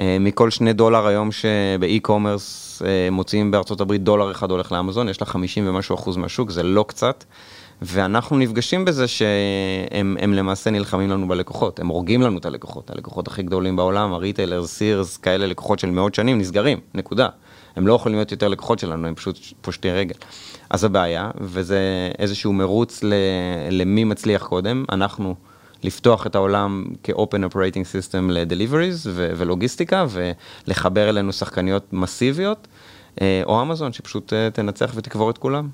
אה, 0.00 0.16
מכל 0.20 0.50
שני 0.50 0.72
דולר 0.72 1.06
היום 1.06 1.30
שב 1.32 1.67
e-commerce 1.67 2.82
אה, 2.84 3.08
מוציאים 3.10 3.50
בארצות 3.50 3.80
הברית 3.80 4.02
דולר 4.02 4.30
אחד 4.30 4.50
הולך 4.50 4.72
לאמזון, 4.72 5.08
יש 5.08 5.20
לה 5.20 5.26
50 5.26 5.68
ומשהו 5.68 5.94
אחוז 5.94 6.16
מהשוק, 6.16 6.50
זה 6.50 6.62
לא 6.62 6.84
קצת. 6.88 7.24
ואנחנו 7.84 8.38
נפגשים 8.38 8.84
בזה 8.84 9.08
שהם 9.08 10.34
למעשה 10.34 10.70
נלחמים 10.70 11.10
לנו 11.10 11.28
בלקוחות, 11.28 11.80
הם 11.80 11.88
הורגים 11.88 12.22
לנו 12.22 12.38
את 12.38 12.46
הלקוחות, 12.46 12.90
הלקוחות 12.90 13.28
הכי 13.28 13.42
גדולים 13.42 13.76
בעולם, 13.76 14.12
הריטיילר, 14.12 14.66
סירס, 14.66 15.16
כאלה 15.16 15.46
לקוחות 15.46 15.78
של 15.78 15.90
מאות 15.90 16.14
שנים, 16.14 16.38
נסגרים, 16.38 16.78
נקודה. 16.94 17.28
הם 17.76 17.86
לא 17.86 17.94
יכולים 17.94 18.18
להיות 18.18 18.32
יותר 18.32 18.48
לקוחות 18.48 18.78
שלנו, 18.78 19.08
הם 19.08 19.14
פשוט 19.14 19.38
פושטי 19.60 19.90
רגל. 19.90 20.14
אז 20.70 20.80
זו 20.80 20.90
בעיה, 20.90 21.30
וזה 21.40 21.80
איזשהו 22.18 22.52
מרוץ 22.52 23.00
למי 23.70 24.04
מצליח 24.04 24.46
קודם, 24.46 24.84
אנחנו... 24.92 25.34
לפתוח 25.82 26.26
את 26.26 26.34
העולם 26.34 26.84
כ-open 27.02 27.52
operating 27.52 27.84
system 27.84 28.22
ל-deliveries 28.30 29.08
ולוגיסטיקה, 29.14 30.06
ולחבר 30.10 31.08
אלינו 31.08 31.32
שחקניות 31.32 31.92
מסיביות, 31.92 32.68
אה, 33.20 33.42
או 33.46 33.62
אמזון 33.62 33.92
שפשוט 33.92 34.32
אה, 34.32 34.48
תנצח 34.50 34.92
ותקבור 34.94 35.30
את 35.30 35.38
כולם. 35.38 35.68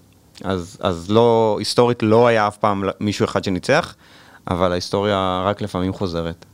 אז, 0.45 0.79
אז 0.81 1.11
לא, 1.11 1.57
היסטורית 1.59 2.03
לא 2.03 2.27
היה 2.27 2.49
אף 2.49 2.57
פעם 2.57 2.85
מישהו 3.01 3.25
אחד 3.25 3.45
שניצח, 3.45 3.95
אבל 4.51 4.73
ההיסטוריה 4.73 5.43
רק 5.45 5.63
לפעמים 5.63 5.93
חוזרת. 5.93 6.45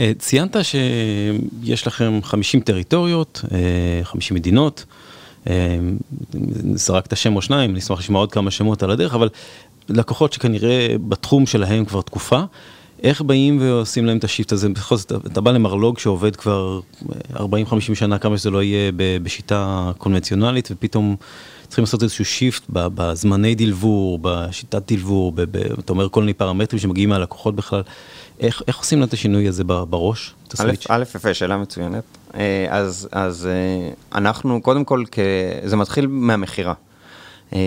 אה, 0.00 0.12
ציינת 0.18 0.56
שיש 0.62 1.86
לכם 1.86 2.20
50 2.22 2.60
טריטוריות, 2.60 3.44
50 4.02 4.34
מדינות. 4.36 4.84
זרקת 6.74 7.16
שם 7.16 7.36
או 7.36 7.42
שניים, 7.42 7.70
אני 7.70 7.78
אשמח 7.78 7.98
לשמוע 7.98 8.20
עוד 8.20 8.32
כמה 8.32 8.50
שמות 8.50 8.82
על 8.82 8.90
הדרך, 8.90 9.14
אבל 9.14 9.28
לקוחות 9.88 10.32
שכנראה 10.32 10.96
בתחום 11.08 11.46
שלהם 11.46 11.84
כבר 11.84 12.00
תקופה, 12.02 12.40
איך 13.06 13.22
באים 13.22 13.58
ועושים 13.60 14.06
להם 14.06 14.18
את 14.18 14.24
השיפט 14.24 14.52
הזה? 14.52 14.68
בכל 14.68 14.96
זאת, 14.96 15.12
אתה 15.26 15.40
בא 15.40 15.50
למרלוג 15.50 15.98
שעובד 15.98 16.36
כבר 16.36 16.80
40-50 17.34 17.40
שנה, 17.94 18.18
כמה 18.18 18.38
שזה 18.38 18.50
לא 18.50 18.62
יהיה 18.62 18.92
בשיטה 19.22 19.90
קונבנציונלית, 19.98 20.68
ופתאום 20.72 21.16
צריכים 21.66 21.82
לעשות 21.82 22.02
איזשהו 22.02 22.24
shift 22.24 22.62
בזמני 22.68 23.54
delivery, 23.54 24.18
בשיטת 24.22 24.92
delivery, 24.92 25.32
אתה 25.78 25.92
אומר 25.92 26.08
כל 26.08 26.20
מיני 26.20 26.34
פרמטרים 26.34 26.80
שמגיעים 26.80 27.08
מהלקוחות 27.08 27.56
בכלל. 27.56 27.82
איך, 28.40 28.62
איך 28.68 28.78
עושים 28.78 29.02
את 29.02 29.12
השינוי 29.12 29.48
הזה 29.48 29.64
בראש? 29.64 30.34
א', 30.88 31.02
יפה, 31.02 31.34
שאלה 31.34 31.56
מצוינת. 31.56 32.04
אה, 32.34 32.66
אז, 32.70 33.08
אז 33.12 33.46
אה, 33.46 34.18
אנחנו, 34.18 34.62
קודם 34.62 34.84
כל, 34.84 35.04
זה 35.64 35.76
מתחיל 35.76 36.06
מהמכירה. 36.06 36.74
אה, 37.52 37.58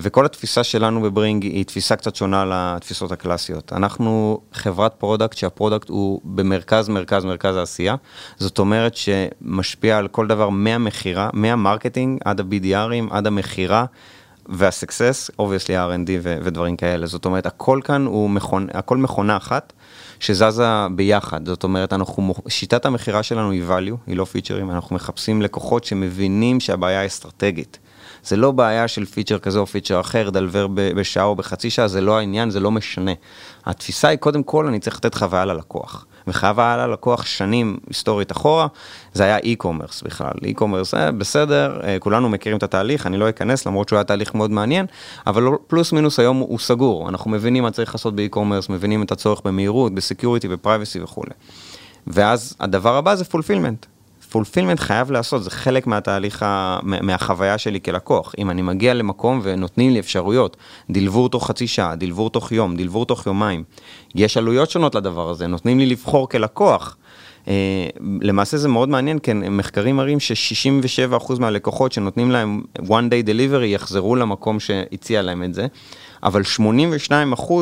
וכל 0.00 0.26
התפיסה 0.26 0.64
שלנו 0.64 1.02
בברינג 1.02 1.42
היא 1.42 1.64
תפיסה 1.64 1.96
קצת 1.96 2.16
שונה 2.16 2.44
לתפיסות 2.44 3.12
הקלאסיות. 3.12 3.72
אנחנו 3.72 4.40
חברת 4.52 4.94
product 4.94 5.36
שה 5.36 5.52
product 5.52 5.88
הוא 5.88 6.20
במרכז, 6.24 6.88
מרכז, 6.88 7.24
מרכז 7.24 7.56
העשייה. 7.56 7.94
זאת 8.36 8.58
אומרת 8.58 8.96
שמשפיע 8.96 9.98
על 9.98 10.08
כל 10.08 10.26
דבר 10.26 10.48
מהמכירה, 10.48 11.30
מה 11.32 11.48
marketing 11.48 12.20
עד 12.24 12.40
ה-BDRים, 12.40 13.06
עד 13.10 13.26
המכירה. 13.26 13.84
וה 14.48 14.64
success, 14.64 15.30
obviously 15.38 15.78
R&D 15.78 16.10
ודברים 16.22 16.76
כאלה. 16.76 17.06
זאת 17.06 17.24
אומרת, 17.24 17.46
הכל 17.46 17.80
כאן 17.84 18.06
הוא 18.06 18.30
מכונה, 18.30 18.66
הכל 18.74 18.96
מכונה 18.96 19.36
אחת 19.36 19.72
שזזה 20.20 20.86
ביחד. 20.94 21.46
זאת 21.46 21.64
אומרת, 21.64 21.92
אנחנו, 21.92 22.34
שיטת 22.48 22.86
המכירה 22.86 23.22
שלנו 23.22 23.50
היא 23.50 23.62
value, 23.68 23.96
היא 24.06 24.16
לא 24.16 24.24
פיצ'רים, 24.24 24.70
אנחנו 24.70 24.96
מחפשים 24.96 25.42
לקוחות 25.42 25.84
שמבינים 25.84 26.60
שהבעיה 26.60 27.06
אסטרטגית. 27.06 27.78
זה 28.26 28.36
לא 28.36 28.50
בעיה 28.50 28.88
של 28.88 29.04
פיצ'ר 29.04 29.38
כזה 29.38 29.58
או 29.58 29.66
פיצ'ר 29.66 30.00
אחר, 30.00 30.30
deliver 30.30 30.66
בשעה 30.70 31.24
או 31.24 31.34
בחצי 31.36 31.70
שעה, 31.70 31.88
זה 31.88 32.00
לא 32.00 32.18
העניין, 32.18 32.50
זה 32.50 32.60
לא 32.60 32.70
משנה. 32.70 33.12
התפיסה 33.66 34.08
היא, 34.08 34.18
קודם 34.18 34.42
כל, 34.42 34.66
אני 34.66 34.80
צריך 34.80 34.96
לתת 34.96 35.14
חוויה 35.14 35.44
ללקוח. 35.44 36.06
וחוויה 36.26 36.76
ללקוח 36.76 37.26
שנים 37.26 37.76
היסטורית 37.88 38.32
אחורה, 38.32 38.66
זה 39.12 39.24
היה 39.24 39.38
e-commerce 39.38 40.04
בכלל. 40.04 40.32
e-commerce, 40.42 40.96
אה, 40.96 41.12
בסדר, 41.12 41.80
אה, 41.84 41.98
כולנו 41.98 42.28
מכירים 42.28 42.58
את 42.58 42.62
התהליך, 42.62 43.06
אני 43.06 43.16
לא 43.16 43.28
אכנס, 43.28 43.66
למרות 43.66 43.88
שהוא 43.88 43.96
היה 43.96 44.04
תהליך 44.04 44.34
מאוד 44.34 44.50
מעניין, 44.50 44.86
אבל 45.26 45.42
לא, 45.42 45.58
פלוס 45.66 45.92
מינוס 45.92 46.18
היום 46.18 46.38
הוא 46.38 46.58
סגור. 46.58 47.08
אנחנו 47.08 47.30
מבינים 47.30 47.62
מה 47.62 47.70
צריך 47.70 47.94
לעשות 47.94 48.16
ב-e-commerce, 48.16 48.72
מבינים 48.72 49.02
את 49.02 49.12
הצורך 49.12 49.40
במהירות, 49.44 49.94
ב 49.94 49.99
security, 49.99 50.48
ב 50.48 50.55
privacy 50.55 51.02
וכולי. 51.02 51.32
ואז 52.06 52.56
הדבר 52.60 52.96
הבא 52.96 53.14
זה 53.14 53.24
fulfillment. 53.24 53.86
fulfillment 54.30 54.80
חייב 54.80 55.10
לעשות, 55.10 55.44
זה 55.44 55.50
חלק 55.50 55.86
מהתהליך, 55.86 56.42
ה... 56.42 56.78
מהחוויה 56.82 57.58
שלי 57.58 57.80
כלקוח. 57.80 58.34
אם 58.38 58.50
אני 58.50 58.62
מגיע 58.62 58.94
למקום 58.94 59.40
ונותנים 59.42 59.92
לי 59.92 60.00
אפשרויות, 60.00 60.56
דלבור 60.90 61.28
תוך 61.28 61.46
חצי 61.46 61.66
שעה, 61.66 61.96
דלבור 61.96 62.30
תוך 62.30 62.52
יום, 62.52 62.76
דלבור 62.76 63.06
תוך 63.06 63.26
יומיים, 63.26 63.64
יש 64.14 64.36
עלויות 64.36 64.70
שונות 64.70 64.94
לדבר 64.94 65.30
הזה, 65.30 65.46
נותנים 65.46 65.78
לי 65.78 65.86
לבחור 65.86 66.28
כלקוח. 66.28 66.96
Uh, 67.44 67.48
למעשה 68.20 68.56
זה 68.56 68.68
מאוד 68.68 68.88
מעניין, 68.88 69.18
כן, 69.22 69.38
מחקרים 69.38 69.96
מראים 69.96 70.20
ש-67% 70.20 71.40
מהלקוחות 71.40 71.92
שנותנים 71.92 72.30
להם 72.30 72.62
one 72.78 73.10
day 73.10 73.26
delivery 73.26 73.64
יחזרו 73.64 74.16
למקום 74.16 74.60
שהציע 74.60 75.22
להם 75.22 75.42
את 75.42 75.54
זה, 75.54 75.66
אבל 76.22 76.42
82% 77.40 77.52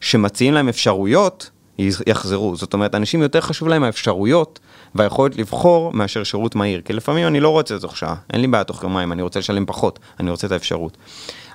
שמציעים 0.00 0.54
להם 0.54 0.68
אפשרויות 0.68 1.50
יחזרו. 1.78 2.56
זאת 2.56 2.72
אומרת, 2.74 2.94
אנשים 2.94 3.22
יותר 3.22 3.40
חשוב 3.40 3.68
להם 3.68 3.82
האפשרויות 3.82 4.60
והיכולת 4.94 5.36
לבחור 5.36 5.92
מאשר 5.92 6.24
שירות 6.24 6.54
מהיר. 6.54 6.80
כי 6.84 6.92
לפעמים 6.92 7.26
אני 7.26 7.40
לא 7.40 7.48
רוצה 7.48 7.78
תוך 7.78 7.96
שעה, 7.96 8.14
אין 8.32 8.40
לי 8.40 8.46
בעיה 8.46 8.64
תוך 8.64 8.82
יומיים, 8.82 9.12
אני 9.12 9.22
רוצה 9.22 9.38
לשלם 9.38 9.66
פחות, 9.66 9.98
אני 10.20 10.30
רוצה 10.30 10.46
את 10.46 10.52
האפשרות. 10.52 10.96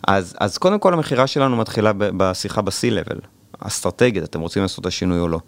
אז, 0.07 0.35
אז 0.39 0.57
קודם 0.57 0.79
כל 0.79 0.93
המכירה 0.93 1.27
שלנו 1.27 1.57
מתחילה 1.57 1.91
בשיחה 1.95 2.61
ב-C-Level, 2.61 3.19
אסטרטגית, 3.59 4.23
אתם 4.23 4.39
רוצים 4.39 4.61
לעשות 4.61 4.79
את 4.79 4.85
השינוי 4.85 5.19
או 5.19 5.27
לא. 5.27 5.39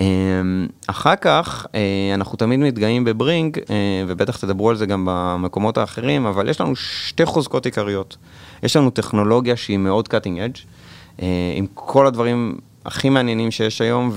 אמ, 0.00 0.66
אחר 0.86 1.16
כך, 1.16 1.66
אה, 1.74 2.14
אנחנו 2.14 2.36
תמיד 2.36 2.60
מתגאים 2.60 3.04
בברינג, 3.04 3.58
אה, 3.70 4.04
ובטח 4.08 4.36
תדברו 4.36 4.70
על 4.70 4.76
זה 4.76 4.86
גם 4.86 5.08
במקומות 5.10 5.78
האחרים, 5.78 6.26
אבל 6.26 6.48
יש 6.48 6.60
לנו 6.60 6.76
שתי 6.76 7.24
חוזקות 7.24 7.66
עיקריות. 7.66 8.16
יש 8.62 8.76
לנו 8.76 8.90
טכנולוגיה 8.90 9.56
שהיא 9.56 9.78
מאוד 9.78 10.08
cutting 10.08 10.38
edge, 10.38 10.60
אה, 11.22 11.26
עם 11.56 11.66
כל 11.74 12.06
הדברים 12.06 12.58
הכי 12.84 13.08
מעניינים 13.10 13.50
שיש 13.50 13.80
היום, 13.80 14.12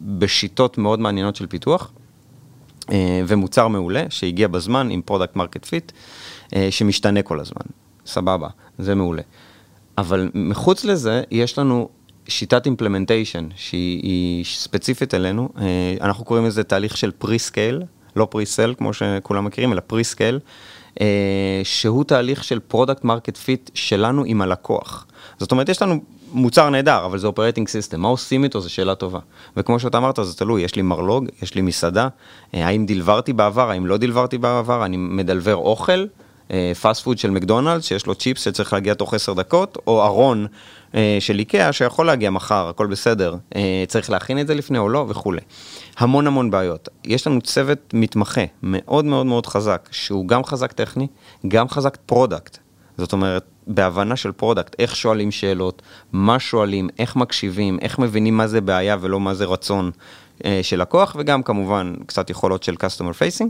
ובשיטות 0.00 0.78
מאוד 0.78 1.00
מעניינות 1.00 1.36
של 1.36 1.46
פיתוח, 1.46 1.92
אה, 2.90 3.22
ומוצר 3.26 3.68
מעולה, 3.68 4.04
שהגיע 4.10 4.48
בזמן 4.48 4.90
עם 4.90 5.02
product 5.02 5.36
market 5.36 5.64
fit, 5.64 5.92
שמשתנה 6.70 7.22
כל 7.22 7.40
הזמן. 7.40 7.66
סבבה, 8.06 8.48
זה 8.78 8.94
מעולה. 8.94 9.22
אבל 9.98 10.30
מחוץ 10.34 10.84
לזה, 10.84 11.22
יש 11.30 11.58
לנו 11.58 11.88
שיטת 12.28 12.66
implementation, 12.66 13.48
שהיא 13.56 14.44
ספציפית 14.44 15.14
אלינו, 15.14 15.48
אה, 15.58 15.64
אנחנו 16.00 16.24
קוראים 16.24 16.46
לזה 16.46 16.64
תהליך 16.64 16.96
של 16.96 17.10
pre-scale, 17.10 17.82
לא 18.16 18.28
pre-sale 18.30 18.74
כמו 18.78 18.92
שכולם 18.92 19.44
מכירים, 19.44 19.72
אלא 19.72 19.80
pre-scale, 19.86 20.38
אה, 21.00 21.60
שהוא 21.64 22.04
תהליך 22.04 22.44
של 22.44 22.58
product 22.58 23.04
market 23.04 23.36
fit 23.36 23.70
שלנו 23.74 24.24
עם 24.26 24.42
הלקוח. 24.42 25.06
זאת 25.38 25.52
אומרת, 25.52 25.68
יש 25.68 25.82
לנו 25.82 26.00
מוצר 26.36 26.70
נהדר, 26.70 27.04
אבל 27.04 27.18
זה 27.18 27.26
operating 27.26 27.68
system, 27.68 28.00
מה 28.00 28.08
עושים 28.08 28.44
איתו 28.44 28.60
זו 28.60 28.70
שאלה 28.70 28.94
טובה. 28.94 29.18
וכמו 29.56 29.80
שאתה 29.80 29.98
אמרת, 29.98 30.18
זה 30.22 30.36
תלוי, 30.36 30.62
יש 30.62 30.74
לי 30.74 30.82
מרלוג, 30.82 31.26
יש 31.42 31.54
לי 31.54 31.62
מסעדה, 31.62 32.08
אה, 32.54 32.66
האם 32.66 32.86
דלברתי 32.86 33.32
בעבר, 33.32 33.70
האם 33.70 33.86
לא 33.86 33.96
דלברתי 33.96 34.38
בעבר, 34.38 34.84
אני 34.84 34.96
מדלבר 34.96 35.56
אוכל, 35.56 36.06
פאסט 36.80 37.02
פוד 37.02 37.18
של 37.18 37.30
מקדונלדס, 37.30 37.84
שיש 37.84 38.06
לו 38.06 38.14
צ'יפס 38.14 38.44
שצריך 38.44 38.72
להגיע 38.72 38.94
תוך 38.94 39.14
עשר 39.14 39.32
דקות, 39.32 39.78
או 39.86 40.04
ארון 40.04 40.46
אה, 40.94 41.16
של 41.20 41.38
איקאה 41.38 41.72
שיכול 41.72 42.06
להגיע 42.06 42.30
מחר, 42.30 42.68
הכל 42.68 42.86
בסדר, 42.86 43.36
אה, 43.56 43.84
צריך 43.88 44.10
להכין 44.10 44.40
את 44.40 44.46
זה 44.46 44.54
לפני 44.54 44.78
או 44.78 44.88
לא 44.88 45.06
וכולי. 45.08 45.40
המון 45.98 46.26
המון 46.26 46.50
בעיות. 46.50 46.88
יש 47.04 47.26
לנו 47.26 47.40
צוות 47.40 47.78
מתמחה 47.94 48.44
מאוד 48.62 49.04
מאוד 49.04 49.26
מאוד 49.26 49.46
חזק, 49.46 49.88
שהוא 49.90 50.28
גם 50.28 50.44
חזק 50.44 50.72
טכני, 50.72 51.06
גם 51.48 51.68
חזק 51.68 51.96
product. 52.06 52.58
זאת 52.98 53.12
אומרת, 53.12 53.44
בהבנה 53.66 54.16
של 54.16 54.32
product, 54.32 54.76
איך 54.78 54.96
שואלים 54.96 55.30
שאלות, 55.30 55.82
מה 56.12 56.38
שואלים, 56.38 56.88
איך 56.98 57.16
מקשיבים, 57.16 57.78
איך 57.82 57.98
מבינים 57.98 58.36
מה 58.36 58.46
זה 58.46 58.60
בעיה 58.60 58.96
ולא 59.00 59.20
מה 59.20 59.34
זה 59.34 59.44
רצון 59.44 59.90
אה, 60.44 60.60
של 60.62 60.80
לקוח, 60.80 61.16
וגם 61.18 61.42
כמובן 61.42 61.94
קצת 62.06 62.30
יכולות 62.30 62.62
של 62.62 62.74
customer 62.74 63.14
facing. 63.14 63.48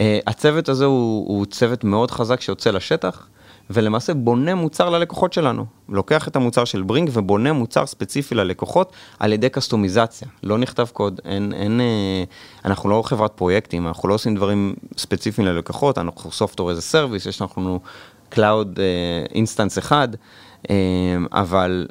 אה, 0.00 0.18
הצוות 0.26 0.68
הזה 0.68 0.84
הוא, 0.84 1.28
הוא 1.28 1.46
צוות 1.46 1.84
מאוד 1.84 2.10
חזק 2.10 2.40
שיוצא 2.40 2.70
לשטח. 2.70 3.28
ולמעשה 3.70 4.14
בונה 4.14 4.54
מוצר 4.54 4.90
ללקוחות 4.90 5.32
שלנו. 5.32 5.64
לוקח 5.88 6.28
את 6.28 6.36
המוצר 6.36 6.64
של 6.64 6.82
Bringg 6.82 7.10
ובונה 7.12 7.52
מוצר 7.52 7.86
ספציפי 7.86 8.34
ללקוחות 8.34 8.92
על 9.18 9.32
ידי 9.32 9.48
קסטומיזציה. 9.48 10.28
לא 10.42 10.58
נכתב 10.58 10.86
קוד, 10.92 11.20
אין, 11.24 11.52
אין, 11.52 11.80
אה, 11.80 12.24
אנחנו 12.64 12.90
לא 12.90 13.02
חברת 13.06 13.32
פרויקטים, 13.32 13.86
אנחנו 13.86 14.08
לא 14.08 14.14
עושים 14.14 14.34
דברים 14.34 14.74
ספציפיים 14.98 15.48
ללקוחות, 15.48 15.98
אנחנו 15.98 16.30
software 16.30 16.56
as 16.56 16.78
a 16.78 16.94
service, 16.94 17.28
יש 17.28 17.40
לנו 17.40 17.80
Cloud 18.34 18.78
instance 19.34 19.78
אה, 19.78 19.80
אחד, 19.80 20.08
אה, 20.62 20.68
אבל 21.32 21.86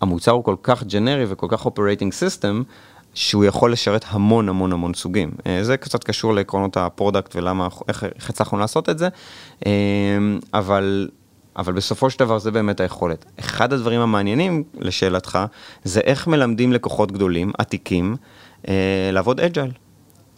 המוצר 0.00 0.30
הוא 0.32 0.44
כל 0.44 0.56
כך 0.62 0.84
ג'נרי 0.84 1.24
וכל 1.28 1.46
כך 1.50 1.64
operating 1.66 2.12
system, 2.12 2.62
שהוא 3.14 3.44
יכול 3.44 3.72
לשרת 3.72 4.04
המון 4.08 4.48
המון 4.48 4.72
המון 4.72 4.94
סוגים. 4.94 5.30
אה, 5.38 5.44
זה 5.62 5.76
קצת 5.76 6.04
קשור 6.04 6.34
לעקרונות 6.34 6.76
ה 6.76 6.83
product 6.83 7.36
ולמה, 7.36 7.68
איך, 7.88 8.04
איך 8.16 8.30
הצלחנו 8.30 8.58
לעשות 8.58 8.88
את 8.88 8.98
זה, 8.98 9.08
אבל, 10.54 11.08
אבל 11.56 11.72
בסופו 11.72 12.10
של 12.10 12.18
דבר 12.18 12.38
זה 12.38 12.50
באמת 12.50 12.80
היכולת. 12.80 13.24
אחד 13.40 13.72
הדברים 13.72 14.00
המעניינים, 14.00 14.64
לשאלתך, 14.78 15.38
זה 15.84 16.00
איך 16.00 16.26
מלמדים 16.26 16.72
לקוחות 16.72 17.12
גדולים, 17.12 17.52
עתיקים, 17.58 18.16
לעבוד 19.12 19.40
agile. 19.40 19.70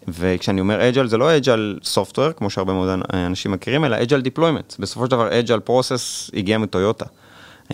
וכשאני 0.08 0.60
אומר 0.60 0.88
agile 0.88 1.06
זה 1.06 1.18
לא 1.18 1.36
agile 1.36 1.78
software, 1.82 2.32
כמו 2.32 2.50
שהרבה 2.50 2.72
מאוד 2.72 3.00
אנשים 3.12 3.52
מכירים, 3.52 3.84
אלא 3.84 3.96
agile 4.02 4.20
deployment. 4.20 4.74
בסופו 4.78 5.04
של 5.04 5.10
דבר 5.10 5.38
agile 5.38 5.60
process 5.60 6.30
הגיע 6.34 6.58
מטויוטה. 6.58 7.06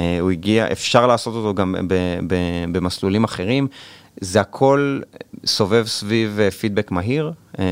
אה, 0.00 0.18
הוא 0.20 0.30
הגיע, 0.30 0.72
אפשר 0.72 1.06
לעשות 1.06 1.34
אותו 1.34 1.54
גם 1.54 1.74
במסלולים 2.72 3.24
אחרים. 3.24 3.68
זה 4.20 4.40
הכל 4.40 5.00
סובב 5.46 5.86
סביב 5.86 6.40
פידבק 6.60 6.92
אה, 6.92 6.94
מהיר, 6.94 7.32
אה, 7.58 7.64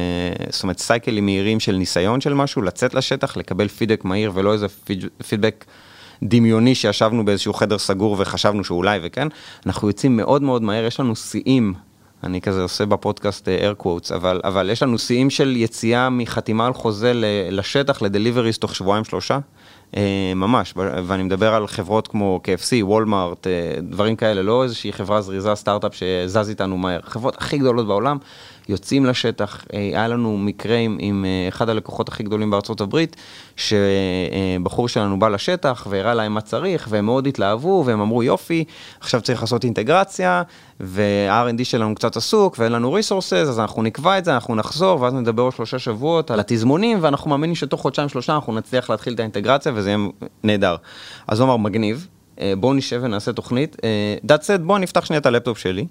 זאת 0.51 0.63
אומרת 0.63 0.79
סייקלים 0.79 1.25
מהירים 1.25 1.61
של 1.61 1.77
ניסיון 1.77 2.21
של 2.21 2.35
משהו, 2.35 2.63
לצאת 2.63 2.95
לשטח, 2.95 3.37
לקבל 3.37 3.69
פידבק 3.69 4.05
מהיר 4.05 4.33
ולא 4.35 4.53
איזה 4.53 4.67
פידבק 5.29 5.65
דמיוני 6.23 6.75
שישבנו 6.75 7.25
באיזשהו 7.25 7.55
חדר 7.55 7.79
סגור 7.79 8.17
וחשבנו 8.19 8.65
שאולי 8.65 8.99
וכן, 9.03 9.29
אנחנו 9.67 9.89
יוצאים 9.89 10.17
מאוד 10.17 10.43
מאוד 10.43 10.63
מהר, 10.63 10.85
יש 10.85 11.01
לנו 11.01 11.17
שיאים 11.17 11.75
אני 12.25 12.41
כזה 12.41 12.63
עושה 12.63 12.87
בפודקאסט 12.87 13.49
אה, 13.49 13.71
air 13.71 13.83
quotes, 13.83 14.15
אבל, 14.15 14.41
אבל 14.45 14.71
יש 14.71 14.83
לנו 14.83 14.99
שיאים 14.99 15.31
של 15.31 15.57
יציאה 15.57 16.11
מחתימה 16.11 16.67
על 16.67 16.73
חוזה 16.73 17.13
לשטח, 17.51 18.03
לדליבריז 18.03 18.59
תוך 18.59 18.75
שבועיים 18.75 19.05
שלושה. 19.05 19.39
ממש, 20.37 20.75
ואני 20.77 21.23
מדבר 21.23 21.55
על 21.55 21.67
חברות 21.67 22.09
כמו 22.09 22.41
KFC, 22.45 22.85
וולמארט, 22.85 23.47
דברים 23.83 24.17
כאלה, 24.17 24.43
לא 24.43 24.63
איזושהי 24.63 24.93
חברה 24.93 25.21
זריזה, 25.21 25.55
סטארט-אפ 25.55 25.95
שזז 25.95 26.49
איתנו 26.49 26.79
מהר, 26.79 27.01
חברות 27.03 27.37
הכי 27.37 27.59
גדולות 27.59 27.87
בעולם. 27.87 28.19
יוצאים 28.69 29.07
לשטח. 29.07 29.65
אה, 29.75 29.79
היה 29.79 30.09
לנו 30.09 30.39
מקרה 30.39 30.77
עם, 30.77 30.97
עם 31.01 31.25
אה, 31.25 31.49
אחד 31.49 31.69
הלקוחות 31.69 32.09
הכי 32.09 32.23
גדולים 32.23 32.51
בארצות 32.51 32.81
הברית, 32.81 33.17
שבחור 33.57 34.89
שלנו 34.89 35.19
בא 35.19 35.29
לשטח 35.29 35.87
והראה 35.91 36.15
להם 36.15 36.35
מה 36.35 36.41
צריך, 36.41 36.87
והם 36.91 37.05
מאוד 37.05 37.27
התלהבו, 37.27 37.83
והם 37.87 38.01
אמרו 38.01 38.23
יופי, 38.23 38.65
עכשיו 39.01 39.21
צריך 39.21 39.41
לעשות 39.41 39.65
אינטגרציה, 39.65 40.43
וה-R&D 40.81 41.65
שלנו 41.65 41.95
קצת 41.95 42.17
עסוק, 42.17 42.57
ואין 42.59 42.73
לנו 42.73 42.99
resources, 42.99 43.35
אז 43.35 43.61
אנחנו 43.61 43.83
נקבע 43.83 44.19
את 44.19 44.25
זה, 44.25 44.35
אנחנו 44.35 44.55
נחזור, 44.55 45.01
ואז 45.01 45.15
נדבר 45.15 45.43
עוד 45.43 45.53
שלושה 45.53 45.79
שבועות 45.79 46.31
על 46.31 46.41
התזמונים, 46.41 46.99
ואנחנו 47.01 47.31
מאמינים 47.31 47.55
שתוך 47.55 47.81
חודשיים 47.81 48.09
שלושה 48.09 48.35
אנחנו 48.35 48.55
נצליח 48.55 48.91
להתחיל 48.91 49.15
את 49.15 49.21
האינטגרציה, 49.21 49.73
וזה 49.75 49.91
יהיה 49.91 49.99
נהדר. 50.43 50.77
אז 51.29 51.41
הוא 51.41 51.47
אמר, 51.47 51.57
מגניב, 51.57 52.07
אה, 52.41 52.53
בואו 52.59 52.75
נשב 52.75 53.01
ונעשה 53.05 53.33
תוכנית. 53.33 53.77
That 54.27 54.41
said, 54.41 54.59
בואו 54.63 54.79
נפתח 54.79 55.05
שנייה 55.05 55.21
את 55.21 55.27
הלפטופ 55.27 55.59
שלי. 55.59 55.87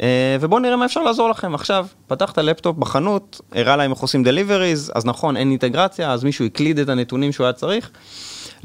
אה, 0.00 0.36
ובואו 0.40 0.60
נראה 0.60 0.76
מה 0.76 0.84
אפשר 0.84 1.02
לעזור 1.02 1.30
לכם. 1.30 1.54
עכשיו, 1.54 1.86
פתח 2.06 2.32
את 2.32 2.38
הלפטופ 2.38 2.76
בחנות, 2.76 3.40
הראה 3.52 3.76
להם 3.76 3.90
איך 3.90 4.00
עושים 4.00 4.24
deliveries, 4.24 4.92
אז 4.94 5.06
נכון, 5.06 5.36
אין 5.36 5.50
אינטגרציה, 5.50 6.12
אז 6.12 6.24
מישהו 6.24 6.44
הקליד 6.44 6.78
את 6.78 6.88
הנתונים 6.88 7.32
שהוא 7.32 7.44
היה 7.44 7.52
צריך. 7.52 7.90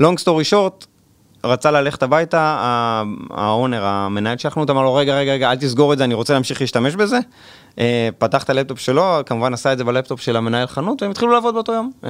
long 0.02 0.16
story 0.24 0.52
short, 0.52 0.86
רצה 1.44 1.72
ללכת 1.72 2.04
הביתה, 2.04 2.56
ה 3.30 3.38
owner, 3.38 3.86
המנהל 3.86 4.38
שלנו, 4.38 4.66
אמר 4.70 4.82
לו, 4.82 4.96
רגע, 4.96 5.16
רגע, 5.18 5.32
רגע, 5.32 5.52
אל 5.52 5.56
תסגור 5.56 5.94
את 5.94 5.98
זה, 5.98 6.04
אני 6.04 6.14
רוצה 6.14 6.34
להמשיך 6.34 6.62
להשתמש 6.62 6.96
בזה. 6.96 7.20
אה, 7.80 8.10
פתח 8.18 8.44
את 8.44 8.50
הלפטופ 8.50 8.80
שלו, 8.80 9.20
כמובן 9.26 9.54
עשה 9.54 9.74
את 9.74 9.78
זה 9.78 9.84
בלפטופ 9.84 10.22
של 10.22 10.36
המנהל 10.36 10.68
חנות, 10.68 11.02
והם 11.02 11.12
התחילו 11.12 11.32
לעבוד 11.32 11.54
באותו 11.54 11.74
יום. 11.74 11.92
אה, 12.04 12.10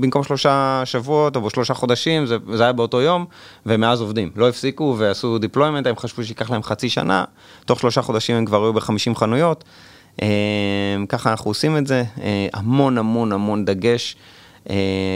במקום 0.00 0.22
שלושה 0.22 0.82
שבועות 0.84 1.36
או 1.36 1.50
שלושה 1.50 1.74
חודשים, 1.74 2.26
זה, 2.26 2.36
זה 2.52 2.62
היה 2.62 2.72
באותו 2.72 3.00
יום, 3.00 3.24
ומאז 3.66 4.00
עובדים. 4.00 4.30
לא 4.36 4.48
הפסיקו 4.48 4.96
ועשו 4.98 5.38
deployment, 5.38 5.86
הם 5.86 5.96
חשבו 5.96 6.24
שייקח 6.24 6.50
להם 6.50 6.62
חצי 6.62 6.88
שנה, 6.88 7.24
תוך 7.64 7.80
שלושה 7.80 8.02
חודשים 8.02 8.36
הם 8.36 8.44
כבר 8.44 8.64
היו 8.64 8.72
בחמישים 8.72 9.16
חנויות. 9.16 9.64
אה, 10.22 10.28
ככה 11.08 11.30
אנחנו 11.30 11.50
עושים 11.50 11.76
את 11.76 11.86
זה, 11.86 12.04
המון 12.52 12.98
המון 12.98 13.32
המון 13.32 13.64
דגש. 13.64 14.16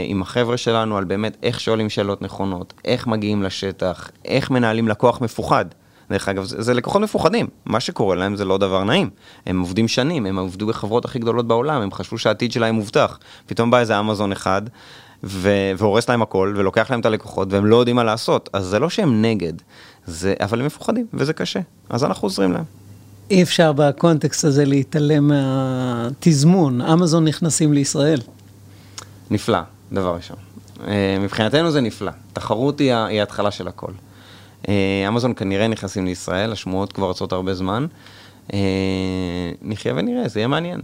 עם 0.07 0.23
החבר'ה 0.23 0.57
שלנו 0.57 0.97
על 0.97 1.05
באמת 1.05 1.37
איך 1.43 1.61
שואלים 1.61 1.91
שאלות 1.91 2.23
נכונות, 2.23 2.73
איך 2.85 3.07
מגיעים 3.07 3.43
לשטח, 3.43 4.11
איך 4.25 4.51
מנהלים 4.51 4.89
לקוח 4.89 5.21
מפוחד. 5.21 5.65
דרך 6.11 6.29
אגב, 6.29 6.45
זה, 6.45 6.63
זה 6.63 6.75
לקוחות 6.75 7.03
מפוחדים, 7.03 7.47
מה 7.67 7.81
שקורה 7.81 8.17
להם 8.17 8.37
זה 8.37 8.45
לא 8.45 8.59
דבר 8.59 8.85
נעים. 8.85 9.11
הם 9.47 9.61
עובדים 9.61 9.89
שנים, 9.89 10.27
הם 10.27 10.39
עבדו 10.39 10.67
בחברות 10.67 11.05
הכי 11.05 11.19
גדולות 11.19 11.47
בעולם, 11.47 11.83
הם 11.83 11.93
חשבו 11.93 12.19
שהעתיד 12.19 12.53
שלהם 12.53 12.75
מובטח. 12.75 13.19
פתאום 13.47 13.71
בא 13.71 13.79
איזה 13.79 14.01
אמזון 14.01 14.33
אחד, 14.33 14.63
ו- 15.25 15.73
והורס 15.79 16.09
להם 16.09 16.23
הכל, 16.23 16.55
ולוקח 16.57 16.91
להם 16.91 17.01
את 17.01 17.07
הלקוחות, 17.07 17.53
והם 17.53 17.67
לא 17.67 17.77
יודעים 17.77 17.97
מה 17.97 18.05
לעשות. 18.05 18.51
אז 18.53 18.65
זה 18.65 18.79
לא 18.79 18.91
שהם 18.91 19.23
נגד, 19.23 19.53
זה, 20.07 20.35
אבל 20.41 20.61
הם 20.61 20.67
מפוחדים, 20.67 21.07
וזה 21.15 21.33
קשה. 21.33 21.61
אז 21.91 22.05
אנחנו 22.05 22.27
עוזרים 22.27 22.53
להם. 22.53 22.65
אי 23.31 23.43
אפשר 23.43 23.73
בקונטקסט 23.73 24.45
הזה 24.45 24.65
להתעלם 24.65 25.29
מהתזמון, 25.29 26.81
אמזון 26.81 27.25
נכנסים 27.25 27.73
לישראל. 27.73 28.21
נפלא, 29.35 29.59
דבר 29.93 30.15
ראשון. 30.17 30.37
אה, 30.87 31.17
מבחינתנו 31.21 31.71
זה 31.71 31.81
נפלא. 31.81 32.13
תחרות 32.33 32.79
היא 32.79 32.93
ההתחלה 32.93 33.51
של 33.51 33.69
הכל. 33.69 33.91
אה, 34.69 35.05
אמזון 35.09 35.35
כנראה 35.35 35.69
נכנסים 35.69 36.05
לישראל, 36.07 36.53
השמועות 36.53 36.93
כבר 36.93 37.11
רצות 37.11 37.33
הרבה 37.33 37.55
זמן. 37.55 37.87
אה, 38.53 38.59
נחיה 39.63 39.95
ונראה, 39.97 40.29
זה 40.29 40.41
יהיה 40.41 40.49
מעניין. 40.49 40.81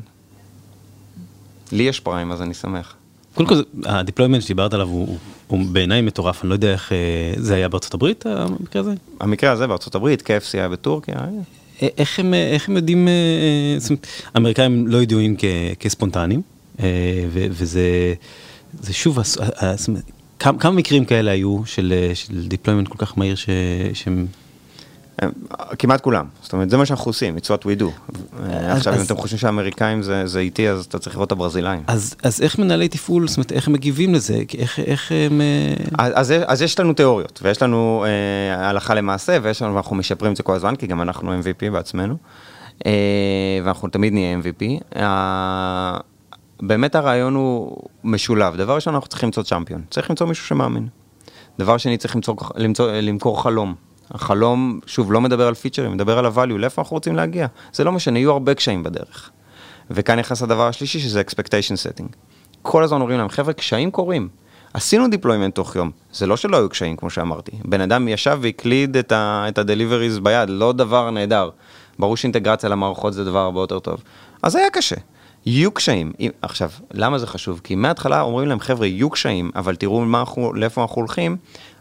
לי 1.72 1.82
יש 1.82 2.00
Prime, 2.00 2.32
אז 2.32 2.42
אני 2.42 2.54
שמח. 2.54 2.94
קודם 3.34 3.48
כל, 3.48 3.62
ה 3.84 3.90
deployment 3.90 4.42
שדיברת 4.42 4.74
עליו 4.74 4.88
הוא, 4.88 5.18
הוא 5.46 5.58
בעיניי 5.72 6.02
מטורף, 6.02 6.42
אני 6.42 6.48
לא 6.48 6.54
יודע 6.54 6.72
איך 6.72 6.92
זה 7.36 7.54
היה 7.54 7.68
בארצות 7.68 7.94
הברית, 7.94 8.26
המקרה 8.26 8.82
הזה? 8.82 8.94
המקרה 9.20 9.50
הזה 9.50 9.66
בארצות 9.66 9.94
הברית, 9.94 10.22
KFC 10.22 10.50
היה 10.52 10.68
בטורקיה. 10.68 11.14
איך 11.80 12.18
הם, 12.18 12.34
איך 12.34 12.68
הם 12.68 12.76
יודעים, 12.76 13.08
האמריקאים 14.34 14.86
לא 14.86 15.02
ידועים 15.02 15.36
כספונטנים, 15.80 16.42
וזה 17.30 18.14
זה 18.80 18.92
שוב, 18.92 19.18
כמה, 20.38 20.58
כמה 20.58 20.72
מקרים 20.72 21.04
כאלה 21.04 21.30
היו 21.30 21.62
של, 21.66 22.10
של 22.14 22.48
deployment 22.48 22.88
כל 22.88 22.98
כך 22.98 23.18
מהיר 23.18 23.34
ש, 23.34 23.48
שהם... 23.94 24.26
כמעט 25.78 26.00
כולם, 26.00 26.26
זאת 26.42 26.52
אומרת 26.52 26.70
זה 26.70 26.76
מה 26.76 26.86
שאנחנו 26.86 27.08
עושים, 27.08 27.36
it's 27.36 27.46
what 27.46 27.62
we 27.64 27.80
do. 27.80 27.84
אז, 28.42 28.76
עכשיו 28.76 28.92
אז, 28.92 29.00
אם 29.00 29.06
אתם 29.06 29.16
חושבים 29.16 29.38
שהאמריקאים 29.38 30.02
זה, 30.02 30.26
זה 30.26 30.40
איטי 30.40 30.68
אז 30.68 30.84
אתה 30.84 30.98
צריך 30.98 31.16
לראות 31.16 31.26
את 31.26 31.32
הברזילאים. 31.32 31.82
אז, 31.86 32.14
אז 32.22 32.42
איך 32.42 32.58
מנהלי 32.58 32.88
תפעול, 32.88 33.28
זאת 33.28 33.36
אומרת 33.36 33.52
איך 33.52 33.66
הם 33.66 33.72
מגיבים 33.72 34.14
לזה, 34.14 34.42
איך, 34.58 34.80
איך 34.80 35.12
הם... 35.12 35.40
אה, 35.40 35.74
אז, 35.98 36.12
אז, 36.14 36.34
אז 36.46 36.62
יש 36.62 36.80
לנו 36.80 36.92
תיאוריות 36.92 37.40
ויש 37.42 37.62
לנו 37.62 38.04
אה, 38.06 38.68
הלכה 38.68 38.94
למעשה 38.94 39.38
ויש 39.42 39.62
לנו, 39.62 39.74
ואנחנו 39.74 39.96
משפרים 39.96 40.32
את 40.32 40.36
זה 40.36 40.42
כל 40.42 40.54
הזמן 40.54 40.76
כי 40.76 40.86
גם 40.86 41.02
אנחנו 41.02 41.40
MVP 41.40 41.70
בעצמנו. 41.72 42.16
אה, 42.86 43.60
ואנחנו 43.64 43.88
תמיד 43.88 44.12
נהיה 44.12 44.38
MVP. 44.38 44.82
אה, 44.96 45.98
באמת 46.62 46.94
הרעיון 46.94 47.34
הוא 47.34 47.76
משולב. 48.04 48.56
דבר 48.56 48.74
ראשון, 48.74 48.94
אנחנו 48.94 49.08
צריכים 49.08 49.26
למצוא 49.26 49.42
צ'מפיון. 49.42 49.82
צריך 49.90 50.10
למצוא 50.10 50.26
מישהו 50.26 50.46
שמאמין. 50.46 50.88
דבר 51.58 51.76
שני, 51.76 51.96
צריך 51.96 52.16
למצוא, 52.16 52.34
למצוא, 52.56 52.92
למכור 52.92 53.42
חלום. 53.42 53.74
החלום, 54.10 54.80
שוב, 54.86 55.12
לא 55.12 55.20
מדבר 55.20 55.48
על 55.48 55.54
פיצ'רים, 55.54 55.92
מדבר 55.92 56.18
על 56.18 56.26
ה 56.26 56.31
value, 56.31 56.58
לאיפה 56.58 56.82
אנחנו 56.82 56.94
רוצים 56.94 57.16
להגיע. 57.16 57.46
זה 57.72 57.84
לא 57.84 57.92
משנה, 57.92 58.18
יהיו 58.18 58.30
הרבה 58.32 58.54
קשיים 58.54 58.82
בדרך. 58.82 59.30
וכאן 59.90 60.18
נכנס 60.18 60.42
הדבר 60.42 60.66
השלישי, 60.66 61.00
שזה 61.00 61.20
expectation 61.20 61.98
setting. 62.02 62.16
כל 62.62 62.84
הזמן 62.84 63.00
אומרים 63.00 63.18
להם, 63.18 63.28
חבר'ה, 63.28 63.52
קשיים 63.52 63.90
קורים. 63.90 64.28
עשינו 64.74 65.08
deployment 65.08 65.54
תוך 65.54 65.76
יום, 65.76 65.90
זה 66.12 66.26
לא 66.26 66.36
שלא 66.36 66.56
היו 66.56 66.68
קשיים, 66.68 66.96
כמו 66.96 67.10
שאמרתי. 67.10 67.52
בן 67.64 67.80
אדם 67.80 68.08
ישב 68.08 68.38
והקליד 68.42 68.96
את 68.96 69.12
ה-deliveries 69.12 70.20
ביד, 70.22 70.50
לא 70.50 70.72
דבר 70.72 71.10
נהדר. 71.10 71.50
ברור 71.98 72.16
שאינטגרציה 72.16 72.68
למערכות 72.68 73.12
זה 73.12 73.24
דבר 73.24 73.38
הרבה 73.38 73.60
יותר 73.60 73.78
טוב. 73.78 74.02
אז 74.42 74.56
היה 74.56 74.70
קשה. 74.70 74.96
יהיו 75.46 75.70
קשיים. 75.72 76.12
עכשיו, 76.42 76.70
למה 76.94 77.18
זה 77.18 77.26
חשוב? 77.26 77.60
כי 77.64 77.74
מההתחלה 77.74 78.20
אומרים 78.20 78.48
להם, 78.48 78.60
חבר'ה, 78.60 78.86
יהיו 78.86 79.10
קשיים, 79.10 79.50
אבל 79.56 79.76
תראו 79.76 80.04
אנחנו, 80.04 80.52
לאיפה 80.54 80.82
אנחנו 80.82 80.96
הולכים, 80.96 81.36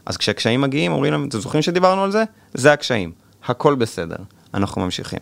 אז 0.05 0.17
כשהקשיים 0.17 0.61
מגיעים, 0.61 0.91
אומרים 0.91 1.13
להם, 1.13 1.27
אתם 1.27 1.39
זוכרים 1.39 1.61
שדיברנו 1.61 2.03
על 2.03 2.11
זה? 2.11 2.23
זה 2.53 2.73
הקשיים. 2.73 3.11
הכל 3.45 3.75
בסדר, 3.75 4.15
אנחנו 4.53 4.81
ממשיכים. 4.81 5.19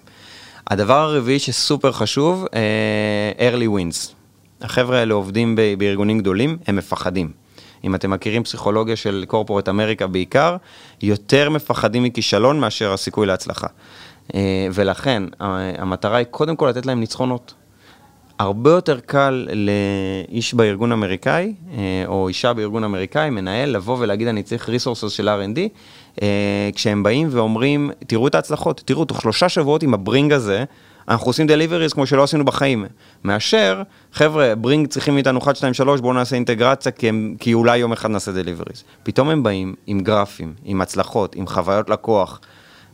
הדבר 0.67 1.00
הרביעי 1.00 1.39
שסופר 1.39 1.91
חשוב, 1.91 2.45
uh, 2.45 3.39
early 3.39 3.65
wins. 3.65 4.13
החבר'ה 4.62 5.00
האלה 5.00 5.13
עובדים 5.13 5.56
בארגונים 5.78 6.19
גדולים, 6.19 6.58
הם 6.67 6.76
מפחדים. 6.76 7.32
אם 7.84 7.95
אתם 7.95 8.12
מכירים 8.12 8.43
פסיכולוגיה 8.43 8.95
של 8.95 9.26
קורפורט 9.28 9.69
אמריקה 9.69 10.08
בעיקר, 10.08 10.58
יותר 11.02 11.50
מפחדים 11.50 12.04
מכישלון 12.04 12.60
מאשר 12.60 12.93
הסיכוי 12.93 13.28
להצלחה. 13.28 13.67
Uh, 14.28 14.34
ולכן, 14.73 15.23
המטרה 15.78 16.17
היא 16.17 16.26
קודם 16.26 16.56
כל 16.56 16.67
לתת 16.67 16.86
להם 16.86 17.00
ניצחונות. 17.00 17.54
הרבה 18.39 18.71
יותר 18.71 19.00
קל 19.00 19.47
לאיש 19.54 20.54
בארגון 20.54 20.91
אמריקאי, 20.91 21.54
אה, 21.71 22.04
או 22.08 22.28
אישה 22.28 22.54
בארגון 22.54 22.84
אמריקאי, 22.84 23.30
מנהל, 23.30 23.69
לבוא 23.69 23.97
ולהגיד 24.00 24.28
אני 24.28 24.43
צריך 24.43 24.69
ריסורסס 24.69 25.12
של 25.12 25.30
R&D, 25.30 25.60
אה, 26.21 26.69
כשהם 26.76 27.04
באים 27.04 27.28
ואומרים, 27.32 27.91
תראו 28.08 28.28
את 28.28 28.36
ההצלחות, 28.36 28.82
תראו, 28.86 29.06
תוך 29.06 29.21
שלושה 29.21 29.50
שבועות 29.50 29.84
עם 29.84 29.93
ה 29.94 29.99
Bringg 29.99 30.34
הזה, 30.34 30.63
אנחנו 31.08 31.28
עושים 31.28 31.47
deliveries 31.48 31.94
כמו 31.93 32.06
שלא 32.06 32.23
עשינו 32.23 32.45
בחיים. 32.45 32.86
מאשר, 33.23 33.82
חבר'ה, 34.13 34.56
Bringg 34.56 34.88
צריכים 34.88 35.13
מאיתנו 35.13 35.39
1, 35.39 35.56
2, 35.56 35.73
3, 35.73 36.02
בואו 36.02 36.13
נעשה 36.13 36.36
אינטגרציה, 36.36 36.91
כי, 36.91 37.10
הם, 37.10 37.36
כי 37.39 37.54
אולי 37.54 37.78
יום 37.78 37.91
אחד 37.91 38.10
נעשה 38.10 38.32
deliveries. 38.32 38.84
פתאום 39.04 39.30
הם 39.30 39.43
באים 39.43 39.76
עם 39.88 40.00
גרפים, 40.00 40.54
עם 40.65 40.82
הצלחות, 40.82 41.36
עם 41.36 41.47
חוויות 41.47 41.89
לקוח. 41.89 42.39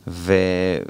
ו, 0.06 0.34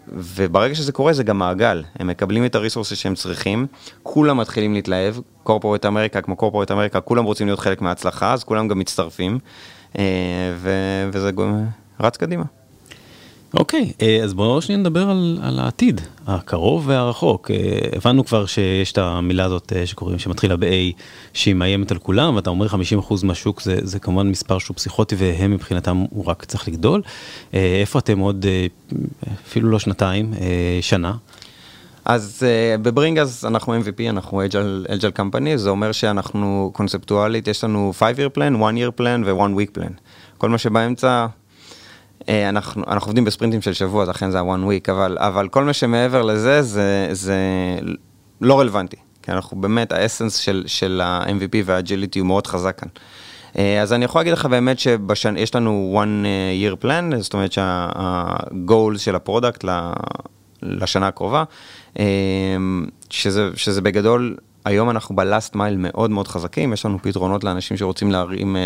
וברגע 0.08 0.74
שזה 0.74 0.92
קורה 0.92 1.12
זה 1.12 1.22
גם 1.22 1.38
מעגל, 1.38 1.84
הם 1.98 2.06
מקבלים 2.06 2.44
את 2.44 2.54
ה 2.54 2.58
resources 2.58 2.96
שהם 2.96 3.14
צריכים, 3.14 3.66
כולם 4.02 4.40
מתחילים 4.40 4.74
להתלהב, 4.74 5.14
corporate 5.42 5.86
America 5.86 6.20
כמו 6.20 6.36
corporate 6.36 6.70
America, 6.70 7.00
כולם 7.00 7.24
רוצים 7.24 7.46
להיות 7.46 7.58
חלק 7.58 7.82
מההצלחה, 7.82 8.32
אז 8.32 8.44
כולם 8.44 8.68
גם 8.68 8.78
מצטרפים, 8.78 9.38
אה, 9.98 10.04
ו, 10.56 10.70
וזה 11.12 11.30
רץ 12.00 12.16
קדימה. 12.16 12.44
אוקיי, 13.56 13.92
אה, 14.02 14.20
אז 14.24 14.34
בואו 14.34 14.62
שניה 14.62 14.78
נדבר 14.78 15.10
על, 15.10 15.38
על 15.42 15.58
העתיד, 15.58 16.00
הקרוב 16.26 16.88
והרחוק. 16.88 17.50
אה, 17.50 17.56
הבנו 17.96 18.24
כבר 18.24 18.46
שיש 18.46 18.92
את 18.92 18.98
המילה 18.98 19.44
הזאת 19.44 19.72
אה, 19.76 19.86
שקוראים, 19.86 20.18
שמתחילה 20.18 20.56
ב-A, 20.56 21.00
שהיא 21.32 21.54
מאיימת 21.54 21.90
על 21.90 21.98
כולם, 21.98 22.36
ואתה 22.36 22.50
אומר 22.50 22.66
50% 22.66 22.74
מהשוק 23.24 23.62
זה, 23.62 23.76
זה 23.82 23.98
כמובן 23.98 24.28
מספר 24.28 24.58
שהוא 24.58 24.76
פסיכוטי, 24.76 25.14
והם 25.18 25.50
מבחינתם 25.50 26.04
הוא 26.10 26.24
רק 26.26 26.44
צריך 26.44 26.68
לגדול. 26.68 27.02
איפה 27.52 27.98
אתם 27.98 28.18
עוד, 28.18 28.46
אפילו 29.46 29.70
לא 29.70 29.78
שנתיים, 29.78 30.34
שנה? 30.80 31.12
אז 32.04 32.42
uh, 32.42 32.80
בברינגאז 32.82 33.44
אנחנו 33.48 33.74
MVP, 33.74 34.10
אנחנו 34.10 34.42
agile 34.86 35.18
company, 35.18 35.56
זה 35.56 35.70
אומר 35.70 35.92
שאנחנו 35.92 36.70
קונספטואלית, 36.74 37.48
יש 37.48 37.64
לנו 37.64 37.92
5-year 37.98 38.38
plan, 38.38 38.54
1-year 38.60 39.00
plan 39.00 39.24
ו-1 39.24 39.50
week 39.56 39.78
plan. 39.78 39.92
כל 40.38 40.48
מה 40.48 40.58
שבאמצע 40.58 41.26
אנחנו, 42.28 42.82
אנחנו 42.88 43.08
עובדים 43.08 43.24
בספרינטים 43.24 43.62
של 43.62 43.72
שבוע, 43.72 44.02
אז 44.02 44.08
לכן 44.08 44.30
זה 44.30 44.38
ה-one 44.38 44.68
week, 44.68 44.90
אבל, 44.90 45.16
אבל 45.20 45.48
כל 45.48 45.64
מה 45.64 45.72
שמעבר 45.72 46.22
לזה, 46.22 46.62
זה, 46.62 47.08
זה 47.12 47.36
לא 48.40 48.60
רלוונטי. 48.60 48.96
כי 49.22 49.32
אנחנו 49.32 49.60
באמת, 49.60 49.92
ה 49.92 49.98
essence 49.98 50.36
של, 50.36 50.64
של 50.66 51.00
ה-MVP 51.04 51.56
וה-agility 51.64 52.18
הוא 52.18 52.26
מאוד 52.26 52.46
חזק 52.46 52.78
כאן. 52.78 52.88
אה, 53.58 53.82
אז 53.82 53.92
אני 53.92 54.04
יכול 54.04 54.18
להגיד 54.18 54.32
לך 54.32 54.46
באמת 54.46 54.78
שיש 54.78 55.54
לנו 55.54 56.02
one 56.02 56.26
year 56.62 56.84
plan, 56.84 57.16
זאת 57.18 57.34
אומרת 57.34 57.52
שה-goals 57.52 58.98
של 58.98 59.14
ה 59.14 59.20
product 59.20 59.64
לשנה 60.62 61.08
הקרובה, 61.08 61.44
שזה, 63.10 63.50
שזה 63.54 63.80
בגדול 63.80 64.36
היום 64.64 64.90
אנחנו 64.90 65.16
בלאסט 65.16 65.54
מייל 65.54 65.76
מאוד 65.78 66.10
מאוד 66.10 66.28
חזקים, 66.28 66.72
יש 66.72 66.86
לנו 66.86 66.98
פתרונות 67.02 67.44
לאנשים 67.44 67.76
שרוצים 67.76 68.12
להרים 68.12 68.56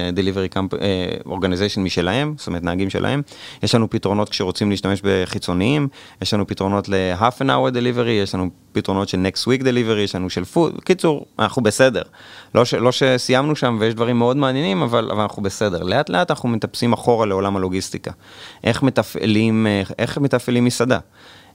camp, 0.55 0.75
uh, 0.75 1.29
organization 1.29 1.81
משלהם, 1.81 2.35
זאת 2.37 2.47
אומרת 2.47 2.63
נהגים 2.63 2.91
שלהם, 2.91 3.23
יש 3.63 3.75
לנו 3.75 3.91
פתרונות 3.91 4.29
כשרוצים 4.29 4.71
להשתמש 4.71 5.01
בחיצוניים, 5.05 5.89
יש 6.23 6.35
לנו 6.35 6.47
פתרונות 6.47 6.89
ל-half 6.89 7.43
an 7.43 7.47
hour 7.47 7.75
delivery, 7.75 8.09
יש 8.09 8.35
לנו 8.35 8.51
פתרונות 8.73 9.09
של 9.09 9.27
next 9.27 9.41
week 9.41 9.63
delivery, 9.63 9.99
יש 9.99 10.15
לנו 10.15 10.31
של 10.31 10.43
food, 10.55 10.81
קיצור, 10.85 11.27
אנחנו 11.39 11.63
בסדר. 11.63 12.03
לא, 12.55 12.65
ש, 12.65 12.75
לא 12.75 12.93
שסיימנו 12.93 13.57
שם 13.57 13.77
ויש 13.81 13.95
דברים 13.95 14.19
מאוד 14.19 14.37
מעניינים, 14.37 14.83
אבל, 14.83 15.11
אבל 15.11 15.21
אנחנו 15.21 15.43
בסדר. 15.43 15.83
לאט 15.83 16.11
לאט 16.11 16.31
אנחנו 16.31 16.49
מטפסים 16.49 16.93
אחורה 16.93 17.27
לעולם 17.27 17.57
הלוגיסטיקה. 17.57 18.11
איך 18.65 18.83
מתפעלים, 18.83 19.67
אה, 19.67 19.83
איך 19.99 20.19
מתפעלים 20.19 20.65
מסעדה? 20.65 20.99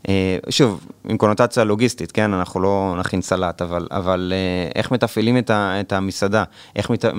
אה, 0.09 0.37
שוב, 0.49 0.87
עם 1.09 1.17
קונוטציה 1.17 1.63
לוגיסטית, 1.63 2.11
כן, 2.11 2.33
אנחנו 2.33 2.59
לא 2.59 2.95
נכין 2.99 3.21
סלט, 3.21 3.61
אבל, 3.61 3.87
אבל 3.91 4.33
אה, 4.35 4.71
איך 4.75 4.91
מתפעלים 4.91 5.37
את, 5.37 5.49
ה, 5.49 5.79
את 5.79 5.93
המסעדה, 5.93 6.43
איך 6.75 6.89
מת, 6.89 7.05
אה, 7.05 7.11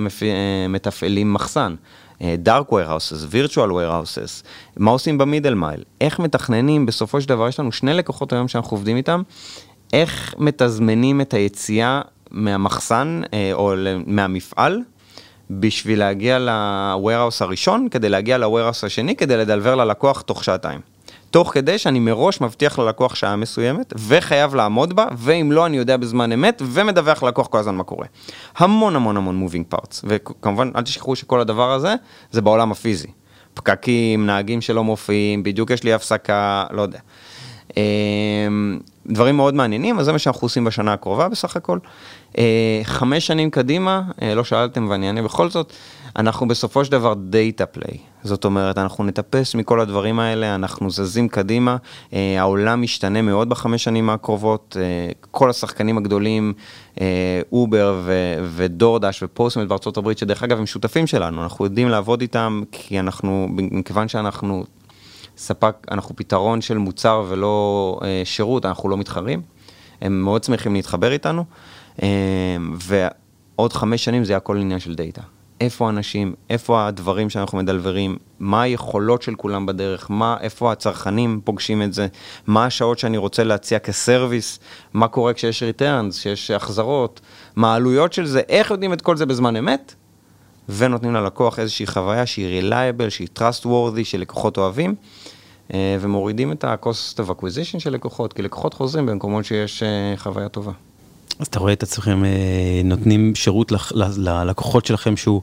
מתפעלים 0.69 1.33
מחסן, 1.33 1.75
דארק 2.21 2.69
warehouses, 2.69 3.31
virtual 3.31 3.69
warehouses, 3.69 4.45
מה 4.77 4.91
עושים 4.91 5.17
במידל 5.17 5.53
מייל, 5.53 5.83
איך 6.01 6.19
מתכננים, 6.19 6.85
בסופו 6.85 7.21
של 7.21 7.29
דבר 7.29 7.47
יש 7.47 7.59
לנו 7.59 7.71
שני 7.71 7.93
לקוחות 7.93 8.33
היום 8.33 8.47
שאנחנו 8.47 8.77
עובדים 8.77 8.97
איתם, 8.97 9.21
איך 9.93 10.35
מתזמנים 10.37 11.21
את 11.21 11.33
היציאה 11.33 12.01
מהמחסן 12.31 13.21
או 13.53 13.73
מהמפעל, 14.05 14.81
בשביל 15.49 15.99
להגיע 15.99 16.39
ל-warehouse 16.39 17.37
הראשון, 17.39 17.87
כדי 17.91 18.09
להגיע 18.09 18.37
ל-warehouse 18.37 18.85
השני, 18.85 19.15
כדי 19.15 19.37
לדלבר 19.37 19.75
ללקוח 19.75 20.21
תוך 20.21 20.43
שעתיים. 20.43 20.94
תוך 21.35 21.53
כדי 21.53 21.77
שאני 21.77 21.99
מראש 21.99 22.41
מבטיח 22.41 22.79
ללקוח 22.79 23.15
שעה 23.15 23.35
מסוימת, 23.35 23.93
וחייב 24.07 24.55
לעמוד 24.55 24.93
בה, 24.93 25.05
ואם 25.17 25.51
לא, 25.51 25.65
אני 25.65 25.77
יודע 25.77 25.97
בזמן 25.97 26.31
אמת, 26.31 26.61
ומדווח 26.65 27.23
ללקוח 27.23 27.47
כל 27.47 27.57
הזמן 27.57 27.75
מה 27.75 27.83
קורה. 27.83 28.07
המון 28.57 28.95
המון 28.95 29.17
המון 29.17 29.35
מובינג 29.35 29.65
פארטס, 29.69 30.01
וכמובן, 30.07 30.71
אל 30.75 30.81
תשכחו 30.81 31.15
שכל 31.15 31.39
הדבר 31.39 31.71
הזה, 31.71 31.95
זה 32.31 32.41
בעולם 32.41 32.71
הפיזי. 32.71 33.07
פקקים, 33.53 34.25
נהגים 34.25 34.61
שלא 34.61 34.83
מופיעים, 34.83 35.43
בדיוק 35.43 35.69
יש 35.69 35.83
לי 35.83 35.93
הפסקה, 35.93 36.65
לא 36.71 36.81
יודע. 36.81 36.99
דברים 39.07 39.35
מאוד 39.35 39.53
מעניינים, 39.53 39.99
אז 39.99 40.05
זה 40.05 40.11
מה 40.11 40.19
שאנחנו 40.19 40.45
עושים 40.45 40.65
בשנה 40.65 40.93
הקרובה 40.93 41.29
בסך 41.29 41.55
הכל. 41.55 41.79
אה, 42.37 42.81
חמש 42.83 43.27
שנים 43.27 43.49
קדימה, 43.49 44.01
אה, 44.21 44.35
לא 44.35 44.43
שאלתם 44.43 44.87
ואני 44.89 45.07
אענה 45.07 45.21
בכל 45.21 45.49
זאת, 45.49 45.73
אנחנו 46.15 46.47
בסופו 46.47 46.85
של 46.85 46.91
דבר 46.91 47.13
data 47.13 47.65
play. 47.65 47.97
זאת 48.23 48.45
אומרת, 48.45 48.77
אנחנו 48.77 49.03
נטפס 49.03 49.55
מכל 49.55 49.79
הדברים 49.79 50.19
האלה, 50.19 50.55
אנחנו 50.55 50.89
זזים 50.89 51.27
קדימה, 51.27 51.77
אה, 52.13 52.35
העולם 52.39 52.81
משתנה 52.81 53.21
מאוד 53.21 53.49
בחמש 53.49 53.83
שנים 53.83 54.09
הקרובות, 54.09 54.77
כל 55.31 55.49
השחקנים 55.49 55.97
הגדולים, 55.97 56.53
Uber 57.51 58.01
ו 58.55 58.63
DoorDash 58.63 59.23
ו 59.23 59.28
Postmates 59.28 59.69
בארצות 59.69 59.97
הברית, 59.97 60.17
שדרך 60.17 60.43
אגב 60.43 60.57
הם 60.57 60.65
שותפים 60.65 61.07
שלנו, 61.07 61.43
אנחנו 61.43 61.65
יודעים 61.65 61.89
לעבוד 61.89 62.21
איתם, 62.21 62.63
כי 62.71 62.99
אנחנו, 62.99 63.47
מכיוון 63.51 64.07
שאנחנו 64.07 64.63
ספק, 65.37 65.75
אנחנו 65.91 66.15
פתרון 66.15 66.61
של 66.61 66.77
מוצר 66.77 67.23
ולא 67.29 67.99
אה, 68.03 68.21
שירות, 68.25 68.65
אנחנו 68.65 68.89
לא 68.89 68.97
מתחרים. 68.97 69.41
הם 70.01 70.21
מאוד 70.21 70.43
שמחים 70.43 70.73
להתחבר 70.73 71.11
איתנו, 71.11 71.45
אה, 72.03 72.07
ועוד 72.73 73.73
חמש 73.73 74.05
שנים 74.05 74.23
זה 74.23 74.35
הכל 74.35 74.57
עניין 74.57 74.79
של 74.79 74.95
דאטה. 74.95 75.21
איפה 75.61 75.85
האנשים, 75.85 76.33
איפה 76.49 76.87
הדברים 76.87 77.29
שאנחנו 77.29 77.57
מדלברים, 77.57 78.17
מה 78.39 78.61
היכולות 78.61 79.21
של 79.21 79.35
כולם 79.35 79.65
בדרך, 79.65 80.11
מה, 80.11 80.37
איפה 80.41 80.71
הצרכנים 80.71 81.41
פוגשים 81.43 81.81
את 81.81 81.93
זה, 81.93 82.07
מה 82.47 82.65
השעות 82.65 82.99
שאני 82.99 83.17
רוצה 83.17 83.43
להציע 83.43 83.79
כ 83.79 83.95
service, 83.95 84.59
מה 84.93 85.07
קורה 85.07 85.33
כשיש 85.33 85.63
returns, 85.63 86.19
כשיש 86.19 86.51
החזרות, 86.51 87.21
מה 87.55 87.71
העלויות 87.73 88.13
של 88.13 88.25
זה, 88.25 88.41
איך 88.49 88.71
יודעים 88.71 88.93
את 88.93 89.01
כל 89.01 89.17
זה 89.17 89.25
בזמן 89.25 89.55
אמת, 89.55 89.95
ונותנים 90.69 91.13
ללקוח 91.13 91.59
איזושהי 91.59 91.87
חוויה 91.87 92.25
שהיא 92.25 92.61
reliable, 92.61 93.09
שהיא 93.09 93.27
trustworthy, 93.39 94.03
שלקוחות 94.03 94.57
אוהבים. 94.57 94.95
אה, 95.73 95.97
ומורידים 96.01 96.51
את 96.51 96.63
ה-cost 96.63 97.17
of 97.17 97.29
acquisition 97.29 97.79
של 97.79 97.89
לקוחות, 97.89 98.33
כי 98.33 98.41
לקוחות 98.41 98.73
חוזרים 98.73 99.05
במקומות 99.05 99.45
שיש 99.45 99.83
אה, 99.83 100.13
חוויה 100.17 100.49
טובה. 100.49 100.71
אז 101.39 101.47
אתה 101.47 101.59
רואה 101.59 101.73
את 101.73 101.83
עצמכם 101.83 102.25
אה, 102.25 102.81
נותנים 102.83 103.35
שירות 103.35 103.71
ללקוחות 104.17 104.85
שלכם 104.85 105.17
שהוא, 105.17 105.41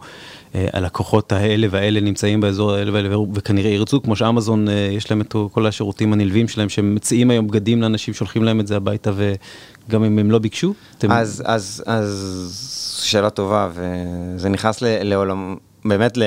הלקוחות 0.54 1.32
האלה 1.32 1.66
והאלה 1.70 2.00
נמצאים 2.00 2.40
באזור 2.40 2.72
האלה 2.72 2.92
והאלה 2.92 3.18
וכנראה 3.34 3.70
ירצו, 3.70 4.02
כמו 4.02 4.16
שאמזון 4.16 4.68
יש 4.90 5.10
להם 5.10 5.20
את 5.20 5.34
כל 5.52 5.66
השירותים 5.66 6.12
הנלווים 6.12 6.48
שלהם 6.48 6.68
שמציעים 6.68 7.30
היום 7.30 7.46
בגדים 7.46 7.82
לאנשים, 7.82 8.14
שולחים 8.14 8.44
להם 8.44 8.60
את 8.60 8.66
זה 8.66 8.76
הביתה 8.76 9.12
וגם 9.16 10.04
אם 10.04 10.18
הם 10.18 10.30
לא 10.30 10.38
ביקשו? 10.38 10.74
אתם... 10.98 11.12
אז, 11.12 11.42
אז, 11.46 11.82
אז 11.86 12.81
שאלה 13.04 13.30
טובה 13.30 13.68
וזה 13.74 14.48
נכנס 14.48 14.78
לעולם. 14.82 15.56
באמת 15.84 16.18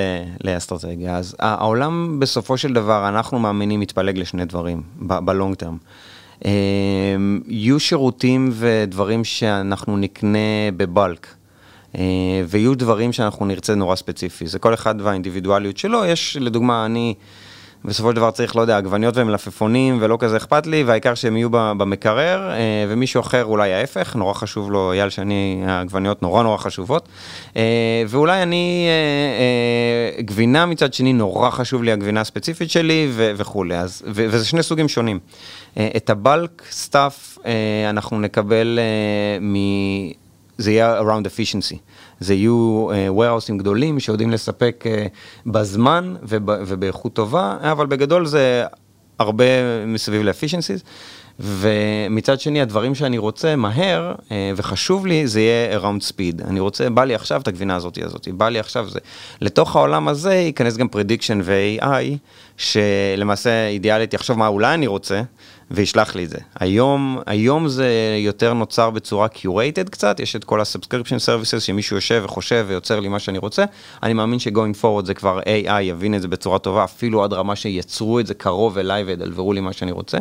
לאסטרטגיה. 0.43 1.17
אז 1.17 1.35
העולם 1.39 2.19
בסופו 2.19 2.57
של 2.57 2.73
דבר, 2.73 3.09
אנחנו 3.09 3.39
מאמינים, 3.39 3.79
מתפלג 3.79 4.17
לשני 4.17 4.45
דברים, 4.45 4.81
בלונג 4.99 5.55
טרם. 5.55 5.77
אמ, 6.45 7.41
יהיו 7.47 7.79
שירותים 7.79 8.51
ודברים 8.53 9.23
שאנחנו 9.23 9.97
נקנה 9.97 10.71
בבלק. 10.77 11.27
אה, 11.97 12.03
ויהיו 12.47 12.75
דברים 12.75 13.13
שאנחנו 13.13 13.45
נרצה 13.45 13.75
נורא 13.75 13.95
ספציפי. 13.95 14.47
זה 14.47 14.59
כל 14.59 14.73
אחד 14.73 14.95
והאינדיבידואליות 15.01 15.77
שלו. 15.77 16.05
יש, 16.05 16.37
לדוגמה, 16.41 16.85
אני... 16.85 17.13
בסופו 17.85 18.09
של 18.09 18.15
דבר 18.15 18.31
צריך, 18.31 18.55
לא 18.55 18.61
יודע, 18.61 18.77
עגבניות 18.77 19.17
ומלפפונים 19.17 19.97
ולא 20.01 20.17
כזה 20.19 20.37
אכפת 20.37 20.67
לי, 20.67 20.83
והעיקר 20.83 21.15
שהם 21.15 21.37
יהיו 21.37 21.49
במקרר, 21.49 22.51
אה, 22.51 22.85
ומישהו 22.89 23.21
אחר 23.21 23.45
אולי 23.45 23.73
ההפך, 23.73 24.15
נורא 24.15 24.33
חשוב 24.33 24.71
לו, 24.71 24.91
אייל 24.91 25.09
שאני, 25.09 25.63
העגבניות 25.67 26.21
נורא 26.21 26.43
נורא 26.43 26.57
חשובות, 26.57 27.09
אה, 27.55 28.03
ואולי 28.07 28.43
אני, 28.43 28.87
אה, 28.89 30.21
גבינה 30.21 30.65
מצד 30.65 30.93
שני, 30.93 31.13
נורא 31.13 31.49
חשוב 31.49 31.83
לי 31.83 31.91
הגבינה 31.91 32.21
הספציפית 32.21 32.71
שלי 32.71 33.11
וכולי, 33.15 33.77
אז, 33.77 34.03
וזה 34.07 34.45
שני 34.45 34.63
סוגים 34.63 34.87
שונים. 34.87 35.19
את 35.73 36.09
ה 36.09 36.20
bulk 36.20 36.61
stuff 36.71 37.37
אנחנו 37.89 38.19
נקבל 38.19 38.79
מ... 39.41 39.55
זה 40.57 40.71
יהיה 40.71 40.99
around 40.99 41.25
efficiency. 41.25 41.75
זה 42.19 42.33
יהיו 42.33 42.87
אה, 42.89 43.19
warehouse 43.19 43.51
ים 43.51 43.57
גדולים 43.57 43.99
שיודעים 43.99 44.31
לספק 44.31 44.83
אה, 44.87 45.09
בזמן 45.45 46.15
וב, 46.23 46.49
ובאיכות 46.67 47.13
טובה, 47.13 47.57
אבל 47.61 47.85
בגדול 47.85 48.25
זה 48.25 48.65
הרבה 49.19 49.45
מסביב 49.87 50.21
ל-efficiencies. 50.21 50.83
ומצד 51.39 52.39
שני, 52.39 52.61
הדברים 52.61 52.95
שאני 52.95 53.17
רוצה 53.17 53.55
מהר, 53.55 54.15
אה, 54.17 54.31
וחשוב 54.55 55.05
לי, 55.05 55.27
זה 55.27 55.41
יהיה 55.41 55.79
around 55.79 56.11
speed. 56.11 56.47
אני 56.47 56.59
רוצה, 56.59 56.89
בא 56.89 57.03
לי 57.03 57.15
עכשיו 57.15 57.41
את 57.41 57.47
הגבינה 57.47 57.75
הזאתי 57.75 58.03
הזאתי, 58.03 58.31
בא 58.31 58.49
לי 58.49 58.59
עכשיו 58.59 58.89
זה. 58.89 58.99
לתוך 59.41 59.75
העולם 59.75 60.07
הזה 60.07 60.33
ייכנס 60.33 60.77
גם 60.77 60.87
prediction 60.87 61.41
ו-AI, 61.43 62.17
שלמעשה 62.57 63.67
אידיאלית 63.67 64.13
יחשוב 64.13 64.37
מה 64.37 64.47
אולי 64.47 64.73
אני 64.73 64.87
רוצה, 64.87 65.21
וישלח 65.71 66.15
לי 66.15 66.23
את 66.23 66.29
זה. 66.29 66.37
היום, 66.59 67.19
היום 67.25 67.67
זה 67.67 68.17
יותר 68.19 68.53
נוצר 68.53 68.89
בצורה 68.89 69.27
curated 69.35 69.89
קצת, 69.89 70.19
יש 70.19 70.35
את 70.35 70.43
כל 70.43 70.61
ה-subscription 70.61 71.27
services 71.27 71.59
שמישהו 71.59 71.95
יושב 71.95 72.21
וחושב 72.25 72.65
ויוצר 72.67 72.99
לי 72.99 73.07
מה 73.07 73.19
שאני 73.19 73.37
רוצה. 73.37 73.65
אני 74.03 74.13
מאמין 74.13 74.39
ש-going 74.39 74.81
forward 74.81 75.05
זה 75.05 75.13
כבר 75.13 75.39
AI 75.39 75.81
יבין 75.81 76.15
את 76.15 76.21
זה 76.21 76.27
בצורה 76.27 76.59
טובה, 76.59 76.83
אפילו 76.83 77.23
עד 77.23 77.33
רמה 77.33 77.55
שיצרו 77.55 78.19
את 78.19 78.27
זה 78.27 78.33
קרוב 78.33 78.77
אליי 78.77 79.03
וידלברו 79.03 79.53
לי 79.53 79.61
מה 79.61 79.73
שאני 79.73 79.91
רוצה. 79.91 80.17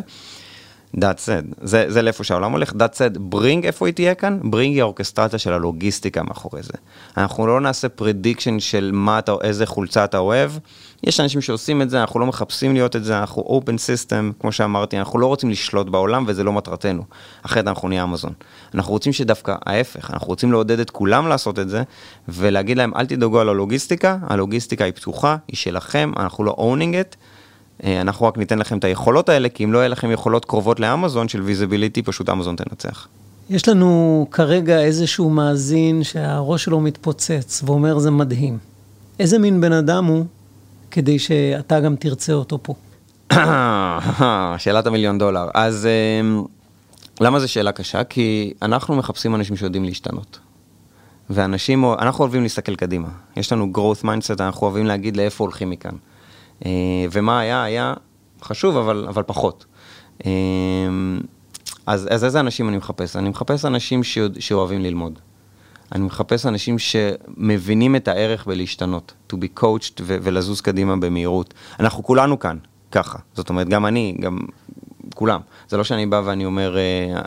That 0.97 1.17
said, 1.25 1.55
זה, 1.61 1.85
זה 1.87 2.01
לאיפה 2.01 2.23
שהעולם 2.23 2.51
הולך, 2.51 2.71
That 2.71 2.95
said, 2.97 3.19
ברינג 3.19 3.65
איפה 3.65 3.85
היא 3.85 3.93
תהיה 3.93 4.15
כאן, 4.15 4.39
ברינג 4.43 4.73
היא 4.73 4.81
האורכסטרציה 4.81 5.39
של 5.39 5.53
הלוגיסטיקה 5.53 6.23
מאחורי 6.23 6.63
זה. 6.63 6.73
אנחנו 7.17 7.47
לא 7.47 7.61
נעשה 7.61 7.87
prediction 7.99 8.59
של 8.59 8.91
מה 8.93 9.19
אתה, 9.19 9.33
איזה 9.41 9.65
חולצה 9.65 10.03
אתה 10.03 10.17
אוהב, 10.17 10.51
יש 11.03 11.19
אנשים 11.19 11.41
שעושים 11.41 11.81
את 11.81 11.89
זה, 11.89 12.01
אנחנו 12.01 12.19
לא 12.19 12.25
מחפשים 12.25 12.73
להיות 12.73 12.95
את 12.95 13.03
זה, 13.03 13.19
אנחנו 13.19 13.61
open 13.61 13.73
system, 13.73 14.33
כמו 14.39 14.51
שאמרתי, 14.51 14.99
אנחנו 14.99 15.19
לא 15.19 15.27
רוצים 15.27 15.49
לשלוט 15.49 15.87
בעולם 15.87 16.23
וזה 16.27 16.43
לא 16.43 16.53
מטרתנו, 16.53 17.03
אחרת 17.45 17.67
אנחנו 17.67 17.87
נהיה 17.87 18.03
אמזון. 18.03 18.33
אנחנו 18.73 18.91
רוצים 18.91 19.13
שדווקא 19.13 19.55
ההפך, 19.65 20.11
אנחנו 20.11 20.27
רוצים 20.27 20.51
לעודד 20.51 20.79
את 20.79 20.89
כולם 20.89 21.27
לעשות 21.27 21.59
את 21.59 21.69
זה, 21.69 21.83
ולהגיד 22.27 22.77
להם 22.77 22.91
אל 22.95 23.05
תדאגו 23.05 23.39
על 23.39 23.49
הלוגיסטיקה, 23.49 24.17
הלוגיסטיקה 24.21 24.83
היא 24.83 24.93
פתוחה, 24.93 25.35
היא 25.47 25.57
שלכם, 25.57 26.11
אנחנו 26.17 26.43
לא 26.43 26.55
owning 26.57 27.13
it. 27.13 27.15
אה, 27.83 28.01
אנחנו 28.01 28.25
רק 28.25 28.37
ניתן 28.37 28.59
לכם 28.59 28.77
את 28.77 28.83
היכולות 28.83 29.29
האלה, 29.29 29.49
כי 29.49 29.63
אם 29.63 29.73
לא 29.73 29.77
יהיה 29.77 29.87
לכם 29.87 30.11
יכולות 30.11 30.45
קרובות 30.45 30.79
לאמזון 30.79 31.27
של 31.27 31.41
visibility, 31.41 32.01
פשוט 32.01 32.29
אמזון 32.29 32.55
תנצח. 32.55 33.07
יש 33.49 33.69
לנו 33.69 34.27
כרגע 34.31 34.79
איזשהו 34.79 35.29
מאזין 35.29 36.03
שהראש 36.03 36.63
שלו 36.63 36.79
מתפוצץ 36.79 37.61
ואומר 37.65 37.99
זה 37.99 38.11
מדהים. 38.11 38.57
איזה 39.19 39.39
מין 39.39 39.61
בן 39.61 39.73
אדם 39.73 40.05
הוא 40.05 40.25
כדי 40.91 41.19
שאתה 41.19 41.79
גם 41.79 41.95
תרצה 41.95 42.33
אותו 42.33 42.59
פה? 42.61 42.73
שאלת 44.57 44.87
המיליון 44.87 45.17
דולר. 45.17 45.47
אז 45.53 45.87
אמ, 46.21 46.43
למה 47.21 47.39
זו 47.39 47.47
שאלה 47.47 47.71
קשה? 47.71 48.03
כי 48.03 48.53
אנחנו 48.61 48.95
מחפשים 48.95 49.35
אנשים 49.35 49.55
שיודעים 49.55 49.83
להשתנות. 49.83 50.39
ואנשים, 51.29 51.85
אנחנו 51.99 52.23
אוהבים 52.23 52.43
להסתכל 52.43 52.75
קדימה. 52.75 53.07
יש 53.37 53.51
לנו 53.51 53.71
growth 53.75 54.03
mindset, 54.03 54.39
אנחנו 54.39 54.67
אוהבים 54.67 54.85
להגיד 54.85 55.17
לאיפה 55.17 55.43
הולכים 55.43 55.69
מכאן. 55.69 55.95
אה, 56.65 56.71
ומה 57.11 57.39
היה, 57.39 57.63
היה 57.63 57.93
חשוב, 58.41 58.77
אבל, 58.77 59.05
אבל 59.09 59.23
פחות. 59.23 59.65
אה, 60.25 60.31
אז, 61.85 62.07
אז 62.11 62.23
איזה 62.23 62.39
אנשים 62.39 62.69
אני 62.69 62.77
מחפש? 62.77 63.15
אני 63.15 63.29
מחפש 63.29 63.65
אנשים 63.65 64.01
שאוהבים 64.39 64.81
ללמוד. 64.81 65.19
אני 65.91 66.03
מחפש 66.03 66.45
אנשים 66.45 66.79
שמבינים 66.79 67.95
את 67.95 68.07
הערך 68.07 68.45
בלהשתנות, 68.45 69.13
to 69.33 69.35
be 69.35 69.59
coached 69.61 70.01
ולזוז 70.05 70.61
קדימה 70.61 70.95
במהירות. 70.95 71.53
אנחנו 71.79 72.03
כולנו 72.03 72.39
כאן, 72.39 72.57
ככה. 72.91 73.19
זאת 73.33 73.49
אומרת, 73.49 73.69
גם 73.69 73.85
אני, 73.85 74.15
גם 74.19 74.39
כולם. 75.15 75.41
זה 75.69 75.77
לא 75.77 75.83
שאני 75.83 76.05
בא 76.05 76.21
ואני 76.25 76.45
אומר, 76.45 76.75
uh, 76.75 76.79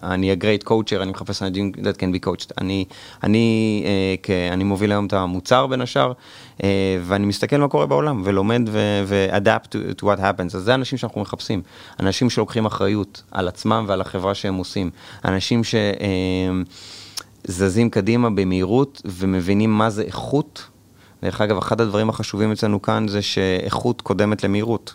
אני 0.03 0.33
great 0.33 0.69
coacher, 0.69 1.03
אני 1.03 1.11
מחפש 1.11 1.43
אנשים 1.43 1.73
that 1.77 1.97
can 1.97 2.15
be 2.15 2.29
coached. 2.29 2.53
אני, 2.59 2.85
אני, 3.23 3.83
uh, 3.85 4.21
כ, 4.23 4.31
אני 4.31 4.65
מוביל 4.65 4.93
היום 4.93 5.07
את 5.07 5.13
המוצר 5.13 5.67
בין 5.67 5.81
השאר, 5.81 6.13
uh, 6.59 6.63
ואני 7.03 7.27
מסתכל 7.27 7.57
מה 7.57 7.69
קורה 7.69 7.87
בעולם, 7.87 8.23
ולומד 8.25 8.63
ו-adapt 9.07 9.67
to, 9.67 10.01
to 10.01 10.05
what 10.05 10.19
happens. 10.19 10.57
אז 10.57 10.63
זה 10.63 10.75
אנשים 10.75 10.99
שאנחנו 10.99 11.21
מחפשים. 11.21 11.63
אנשים 12.01 12.31
שלוקחים 12.31 12.67
אחריות 12.67 13.23
על 13.31 13.49
עצמם 13.49 13.85
ועל 13.89 14.01
החברה 14.01 14.35
שהם 14.35 14.55
עושים. 14.55 14.91
אנשים 15.25 15.63
שזזים 17.45 17.87
uh, 17.87 17.91
קדימה 17.91 18.31
במהירות 18.31 19.03
ומבינים 19.05 19.71
מה 19.71 19.91
זה 19.91 20.03
איכות. 20.03 20.65
דרך 21.23 21.41
אגב, 21.41 21.59
אחד 21.59 21.81
הדברים 21.81 22.09
החשובים 22.09 22.53
אצלנו 22.53 22.83
כאן 22.83 23.09
זה 23.09 23.23
שאיכות 23.23 24.03
קודמת 24.03 24.45
למהירות. 24.45 24.95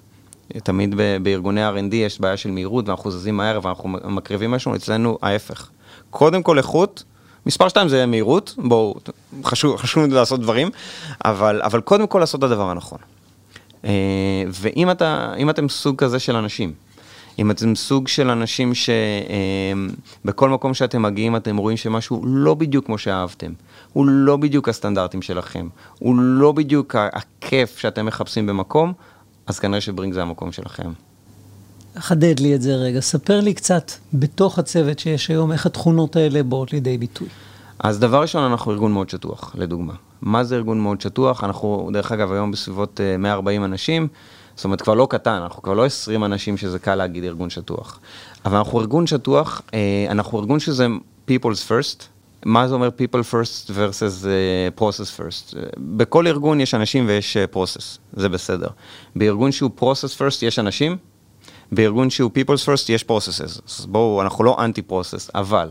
תמיד 0.64 0.96
בארגוני 1.24 1.70
R&D 1.70 1.96
יש 1.96 2.22
בעיה 2.22 2.38
של 2.38 2.52
מהירות 2.52 2.90
ואנחנו 2.90 3.12
זזים 3.12 3.38
מהר 3.38 3.60
ואנחנו 3.64 3.90
מקריבים 3.90 4.52
משהו, 4.52 4.76
אצלנו 4.76 5.18
ההפך. 5.22 5.70
קודם 6.10 6.44
כל 6.44 6.58
איכות, 6.58 7.04
מספר 7.46 7.68
2 7.70 7.88
זה 7.88 8.06
מהירות, 8.06 8.56
בואו, 8.58 8.96
חשוב, 9.44 9.78
חשוב 9.78 10.04
לעשות 10.04 10.40
דברים, 10.40 10.70
אבל, 11.26 11.62
אבל 11.64 11.82
קודם 11.82 12.08
כל 12.08 12.20
לעשות 12.20 12.40
את 12.40 12.44
הדבר 12.44 12.70
הנכון. 12.70 13.00
אה, 13.86 14.44
ואם 14.50 14.92
אתה, 14.92 15.34
אתם 15.50 15.70
סוג 15.70 15.96
כזה 15.96 16.20
של 16.20 16.36
אנשים, 16.36 16.74
אם 17.40 17.52
אתם 17.52 17.76
סוג 17.76 18.08
של 18.08 18.30
אנשים 18.30 18.72
שבכל 18.74 20.50
אה, 20.50 20.54
מקום 20.54 20.74
שאתם 20.74 21.02
מגיעים 21.02 21.36
אתם 21.36 21.58
רואים 21.58 21.78
שמשהו 21.78 22.22
לא 22.26 22.54
בדיוק 22.54 22.86
כמו 22.86 22.98
שאהבתם, 22.98 23.52
הוא 23.94 24.06
לא 24.08 24.38
בדיוק 24.38 24.70
הסטנדרטים 24.70 25.22
שלכם, 25.22 25.68
הוא 26.00 26.16
לא 26.16 26.52
בדיוק 26.52 26.96
הכיף 26.96 27.78
שאתם 27.78 28.06
מחפשים 28.06 28.48
במקום, 28.48 28.94
אז 29.48 29.60
כנראה 29.60 29.82
שברינג 29.82 30.14
זה 30.14 30.22
המקום 30.22 30.52
שלכם. 30.52 30.92
חדד 31.98 32.40
לי 32.40 32.56
את 32.56 32.62
זה 32.62 32.76
רגע, 32.76 33.00
ספר 33.00 33.40
לי 33.40 33.54
קצת 33.54 33.92
בתוך 34.14 34.60
הצוות 34.60 35.00
שיש 35.00 35.28
היום, 35.28 35.52
איך 35.52 35.66
התכונות 35.66 36.16
האלה 36.16 36.44
באות 36.44 36.74
לידי 36.74 36.98
ביטוי. 36.98 37.28
אז 37.80 38.00
דבר 38.00 38.22
ראשון, 38.22 38.44
אנחנו 38.44 38.72
ארגון 38.72 38.92
מאוד 38.92 39.10
שטוח, 39.10 39.56
לדוגמה. 39.58 39.94
מה 40.22 40.44
זה 40.44 40.56
ארגון 40.56 40.80
מאוד 40.80 41.02
שטוח? 41.02 41.44
אנחנו, 41.44 41.90
דרך 41.94 42.12
אגב, 42.12 42.32
היום 42.32 42.52
בסביבות 42.52 43.00
140 43.20 43.62
אה, 43.62 43.66
אנשים, 43.66 44.08
זאת 44.56 44.66
אומרת, 44.66 44.82
כבר 44.82 44.94
לא 44.94 45.08
קטן, 45.10 45.32
אנחנו 45.32 45.62
כבר 45.62 45.74
לא 45.74 45.86
20 45.86 46.24
אנשים 46.24 46.58
שזה 46.58 46.80
קל 46.80 46.96
להגיד 46.96 47.24
ארגון 47.24 47.50
שטוח. 47.50 48.00
אבל 48.46 48.58
אנחנו 48.58 48.80
ארגון 48.80 49.08
שטוח, 49.08 49.62
אה, 49.74 50.08
אנחנו 50.10 50.40
ארגון 50.40 50.60
שזה 50.60 50.88
people's 51.30 51.70
first, 51.70 52.04
מה 52.46 52.68
זה 52.68 52.74
אומר 52.74 52.90
people 52.98 53.32
first 53.32 53.70
versus 53.70 54.24
uh, 54.24 54.80
process 54.80 55.20
first? 55.20 55.56
בכל 55.78 56.28
ארגון 56.28 56.62
יש 56.62 56.74
אנשים 56.74 57.08
ויש 57.08 57.38
uh, 57.38 57.56
process, 57.56 57.98
זה 58.14 58.30
בסדר. 58.30 58.68
בארגון 59.16 59.52
שהוא 59.52 59.72
process 59.80 60.18
first 60.20 60.46
יש 60.46 60.60
אנשים, 60.60 60.98
בארגון 61.72 62.10
שהוא 62.10 62.32
people's 62.36 62.66
first 62.66 62.86
יש 62.90 63.06
processes. 63.10 63.62
אז 63.68 63.86
בואו, 63.86 64.22
אנחנו 64.22 64.44
לא 64.44 64.64
אנטי 64.64 64.82
process, 64.90 65.30
אבל 65.36 65.70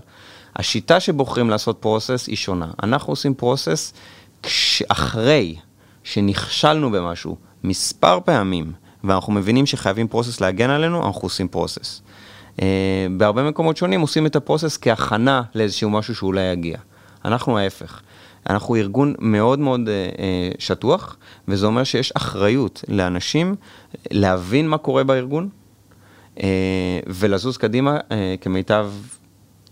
השיטה 0.56 1.00
שבוחרים 1.00 1.50
לעשות 1.50 1.86
process 1.86 2.26
היא 2.26 2.36
שונה. 2.36 2.70
אנחנו 2.82 3.12
עושים 3.12 3.34
process 3.40 3.94
אחרי 4.88 5.56
שנכשלנו 6.04 6.90
במשהו 6.90 7.36
מספר 7.64 8.18
פעמים, 8.24 8.72
ואנחנו 9.04 9.32
מבינים 9.32 9.66
שחייבים 9.66 10.06
process 10.12 10.40
להגן 10.40 10.70
עלינו, 10.70 11.06
אנחנו 11.06 11.22
עושים 11.22 11.48
process. 11.54 12.11
Uh, 12.56 12.62
בהרבה 13.16 13.42
מקומות 13.42 13.76
שונים 13.76 14.00
עושים 14.00 14.26
את 14.26 14.36
הפרוסס 14.36 14.78
כהכנה 14.80 15.42
לאיזשהו 15.54 15.90
משהו 15.90 16.14
שאולי 16.14 16.40
יגיע. 16.52 16.78
אנחנו 17.24 17.58
ההפך. 17.58 18.00
אנחנו 18.50 18.76
ארגון 18.76 19.14
מאוד 19.18 19.58
מאוד 19.58 19.80
uh, 19.80 20.16
uh, 20.16 20.20
שטוח, 20.58 21.16
וזה 21.48 21.66
אומר 21.66 21.84
שיש 21.84 22.12
אחריות 22.12 22.84
לאנשים 22.88 23.54
להבין 24.10 24.68
מה 24.68 24.78
קורה 24.78 25.04
בארגון 25.04 25.48
אה, 26.36 26.40
ולזוז 27.06 27.56
קדימה 27.56 27.98
אה, 27.98 28.12
כמיטב 28.40 28.90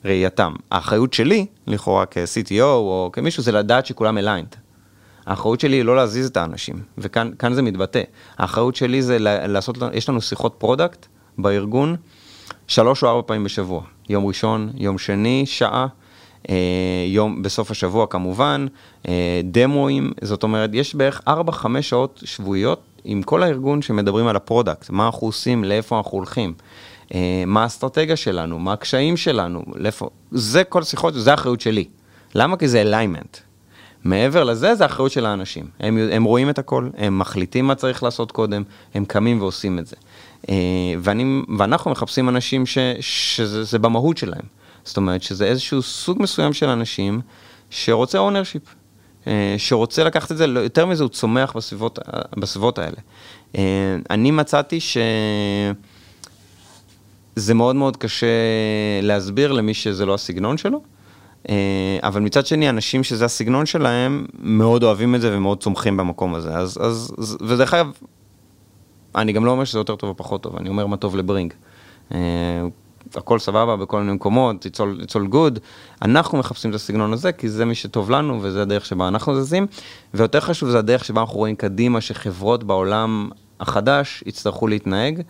ראייתם. 0.05 0.53
האחריות 0.71 1.13
שלי, 1.13 1.47
לכאורה 1.67 2.07
כ-CTO 2.07 2.63
או 2.63 3.11
כמישהו, 3.13 3.43
זה 3.43 3.53
לדעת 3.53 3.87
שכולם 3.87 4.19
aligned. 4.19 4.57
האחריות 5.27 5.61
שלי 5.61 5.77
היא 5.77 5.85
לא 5.85 5.97
להזיז 5.97 6.27
את 6.27 6.37
האנשים, 6.37 6.83
וכאן 6.99 7.53
זה 7.55 7.63
מתבטא. 7.63 8.03
האחריות 8.39 8.77
שלי 8.77 9.03
זה 9.03 9.17
לעשות, 9.21 9.79
יש 9.93 10.09
לנו 10.09 10.21
שיחות 10.21 10.55
product 10.59 11.07
בארגון, 11.39 11.97
שלוש 12.71 13.05
או 13.05 13.09
ארבע 13.09 13.23
פעמים 13.27 13.45
בשבוע. 13.45 13.83
יום 14.09 14.27
ראשון, 14.27 14.71
יום 14.75 14.99
שני, 14.99 15.43
שעה, 15.47 15.87
אה, 16.51 16.55
יום 17.07 17.43
בסוף 17.43 17.71
השבוע 17.71 18.07
כמובן, 18.07 18.67
אה, 19.09 19.41
דמואים, 19.45 20.13
זאת 20.23 20.43
אומרת, 20.43 20.71
יש 20.73 20.95
בערך 20.95 21.21
ארבע, 21.29 21.53
חמש 21.53 21.89
שעות 21.89 22.23
שבועיות 22.25 22.81
עם 23.05 23.23
כל 23.23 23.43
הארגון 23.43 23.83
שמדברים 23.83 24.27
על 24.27 24.37
ה 24.37 24.43
product, 24.43 24.91
מה 24.91 25.07
אנחנו 25.07 25.27
עושים, 25.27 25.65
לאיפה 25.65 25.99
אנחנו 25.99 26.19
הולכים. 26.19 26.55
אה, 27.15 27.43
מה 27.47 27.63
האסטרטגיה 27.63 28.17
שלנו, 28.17 28.59
מה 28.59 28.73
הקשיים 28.73 29.17
שלנו, 29.17 29.63
לאיפה, 29.75 30.09
זה 30.31 30.65
כל 30.65 30.83
שיחות, 30.83 31.15
זה 31.15 31.31
האחריות 31.31 31.61
שלי. 31.61 31.85
למה? 32.35 32.57
כי 32.57 32.69
זה 32.69 32.81
alignment. 32.81 33.37
מעבר 34.05 34.45
לזה, 34.45 34.75
זה 34.75 34.85
האחריות 34.85 35.13
של 35.13 35.27
האנשים. 35.27 35.67
הם, 35.81 35.99
הם 36.13 36.25
רואים 36.25 36.51
את 36.51 36.59
הכל, 36.59 36.89
הם 36.97 37.19
מחליטים 37.19 37.67
מה 37.67 37.75
צריך 37.75 38.03
לעשות 38.03 38.33
קודם, 38.33 38.63
הם 38.95 39.05
קמים 39.05 39.41
ועושים 39.41 39.79
את 39.79 39.87
זה. 39.87 39.97
אה, 40.49 40.55
ואני, 40.99 41.43
ואנחנו 41.59 41.91
מחפשים 41.91 42.29
אנשים 42.29 42.67
ש, 42.67 42.79
שזה 43.01 43.79
במהות 43.79 44.19
שלהם. 44.19 44.45
זאת 44.85 44.97
אומרת 44.97 45.23
שזה 45.23 45.45
איזשהו 45.45 45.83
סוג 45.83 46.23
מסוים 46.23 46.53
של 46.53 46.69
אנשים 46.69 47.21
שרוצה 47.71 48.19
ownership, 48.19 48.63
אה, 49.27 49.55
שרוצה 49.59 50.05
לקחת 50.05 50.33
את 50.33 50.37
זה, 50.37 50.47
לא, 50.47 50.61
יותר 50.61 50.87
מזה 50.87 51.03
הוא 51.03 51.11
צומח 51.11 51.53
בסביבות, 51.57 51.99
בסביבות 52.37 52.79
האלה. 52.79 52.97
אה, 53.57 53.97
אני 54.11 54.31
מצאתי 54.31 54.79
שזה 54.81 55.75
מאוד 57.55 57.77
מאוד 57.77 57.97
קשה 57.97 58.27
להסביר 59.03 59.53
למי 59.53 59.75
שזה 59.75 60.07
לא 60.07 60.15
הסגנון 60.15 60.57
שלו. 60.57 60.83
אבל 62.03 62.21
מצד 62.21 62.47
שני, 62.47 62.69
אנשים 62.69 63.05
שזה 63.05 63.25
הסגנון 63.25 63.67
שלהם, 63.67 64.27
מאוד 64.39 64.83
אוהבים 64.83 65.15
את 65.15 65.21
זה 65.21 65.37
ומאוד 65.37 65.63
צומחים 65.63 65.97
במקום 65.97 66.35
הזה. 66.35 66.51
אז, 66.51 66.79
אז, 66.81 67.37
ודרך 67.47 67.75
אגב, 67.75 67.91
אני 69.15 69.33
גם 69.33 69.45
לא 69.45 69.51
אומר 69.51 69.65
שזה 69.65 69.79
יותר 69.79 69.97
טוב 69.97 70.11
או 70.11 70.17
פחות 70.17 70.43
טוב, 70.43 70.57
אני 70.57 70.69
אומר 70.69 70.87
מה 70.87 70.97
טוב 70.97 71.17
לברינג. 71.17 71.53
Uh, 72.11 72.15
הכל 73.15 73.39
סבבה 73.39 73.77
בכל 73.77 74.01
מיני 74.01 74.13
מקומות, 74.13 74.67
it's 74.67 75.13
all, 75.13 75.33
good. 75.33 75.59
אנחנו 76.03 76.39
מחפשים 76.39 76.71
את 76.71 76.75
הסגנון 76.75 77.13
הזה, 77.13 77.33
כי 77.33 77.49
זה 77.49 77.65
מי 77.65 77.75
שטוב 77.75 78.11
לנו 78.11 78.39
וזה 78.43 78.63
הדרך 78.63 78.87
שבה 78.87 79.09
אנחנו 79.09 79.43
זזים. 79.43 79.67
ויותר 80.15 80.41
חשוב, 80.41 80.71
זה 80.71 80.79
הדרך 80.79 81.05
שבה 81.05 81.21
אנחנו 81.21 81.37
רואים 81.37 81.57
קדימה 81.57 82.01
שחברות 82.01 82.65
בעולם 82.65 83.31
החדש 83.61 84.25
יצטרכו 84.27 84.67
להתנהג. 84.67 85.23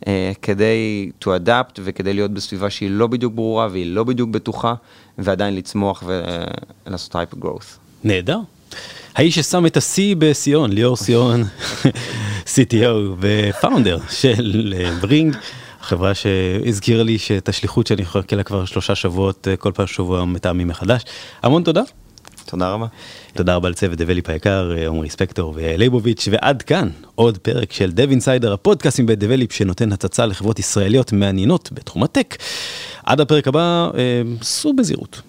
uh, 0.00 0.06
כדי 0.42 1.10
to 1.20 1.26
adapt 1.26 1.80
וכדי 1.84 2.14
להיות 2.14 2.30
בסביבה 2.30 2.70
שהיא 2.70 2.90
לא 2.90 3.06
בדיוק 3.06 3.34
ברורה 3.34 3.68
והיא 3.70 3.94
לא 3.94 4.04
בדיוק 4.04 4.30
בטוחה, 4.30 4.74
ועדיין 5.18 5.56
לצמוח 5.56 6.04
ולעשות 6.86 7.16
type 7.16 7.36
growth. 7.44 7.78
נהדר. 8.04 8.38
האיש 9.14 9.38
ששם 9.38 9.66
את 9.66 9.76
השיא 9.76 10.16
בסיון, 10.18 10.72
ליאור 10.72 10.96
סיון, 10.96 11.44
CTO 12.54 13.16
ופאונדר 13.20 13.98
של 14.10 14.74
ברינג. 15.00 15.36
חברה 15.80 16.14
שהזכירה 16.14 17.02
לי 17.02 17.18
שאת 17.18 17.48
השליחות 17.48 17.86
שאני 17.86 18.02
מחכה 18.02 18.36
לה 18.36 18.42
כבר 18.42 18.64
שלושה 18.64 18.94
שבועות, 18.94 19.48
כל 19.58 19.72
פעם 19.72 19.86
שבוע 19.86 20.24
מתאמים 20.24 20.68
מחדש. 20.68 21.02
המון 21.42 21.62
תודה. 21.62 21.82
תודה 22.46 22.70
רבה. 22.70 22.86
תודה 23.34 23.54
רבה 23.54 23.68
לצוות 23.68 23.98
דבליפ 23.98 24.30
היקר, 24.30 24.70
עמרי 24.86 25.10
ספקטור 25.10 25.52
ולייבוביץ', 25.56 26.28
ועד 26.30 26.62
כאן 26.62 26.88
עוד 27.14 27.38
פרק 27.38 27.72
של 27.72 27.92
דב 27.92 28.10
אינסיידר, 28.10 28.52
הפודקאסט 28.52 29.00
מבית 29.00 29.18
דבליפ 29.18 29.52
שנותן 29.52 29.92
הצצה 29.92 30.26
לחברות 30.26 30.58
ישראליות 30.58 31.12
מעניינות 31.12 31.70
בתחום 31.72 32.02
הטק. 32.02 32.36
עד 33.06 33.20
הפרק 33.20 33.48
הבא, 33.48 33.90
סעו 34.42 34.76
בזהירות. 34.76 35.20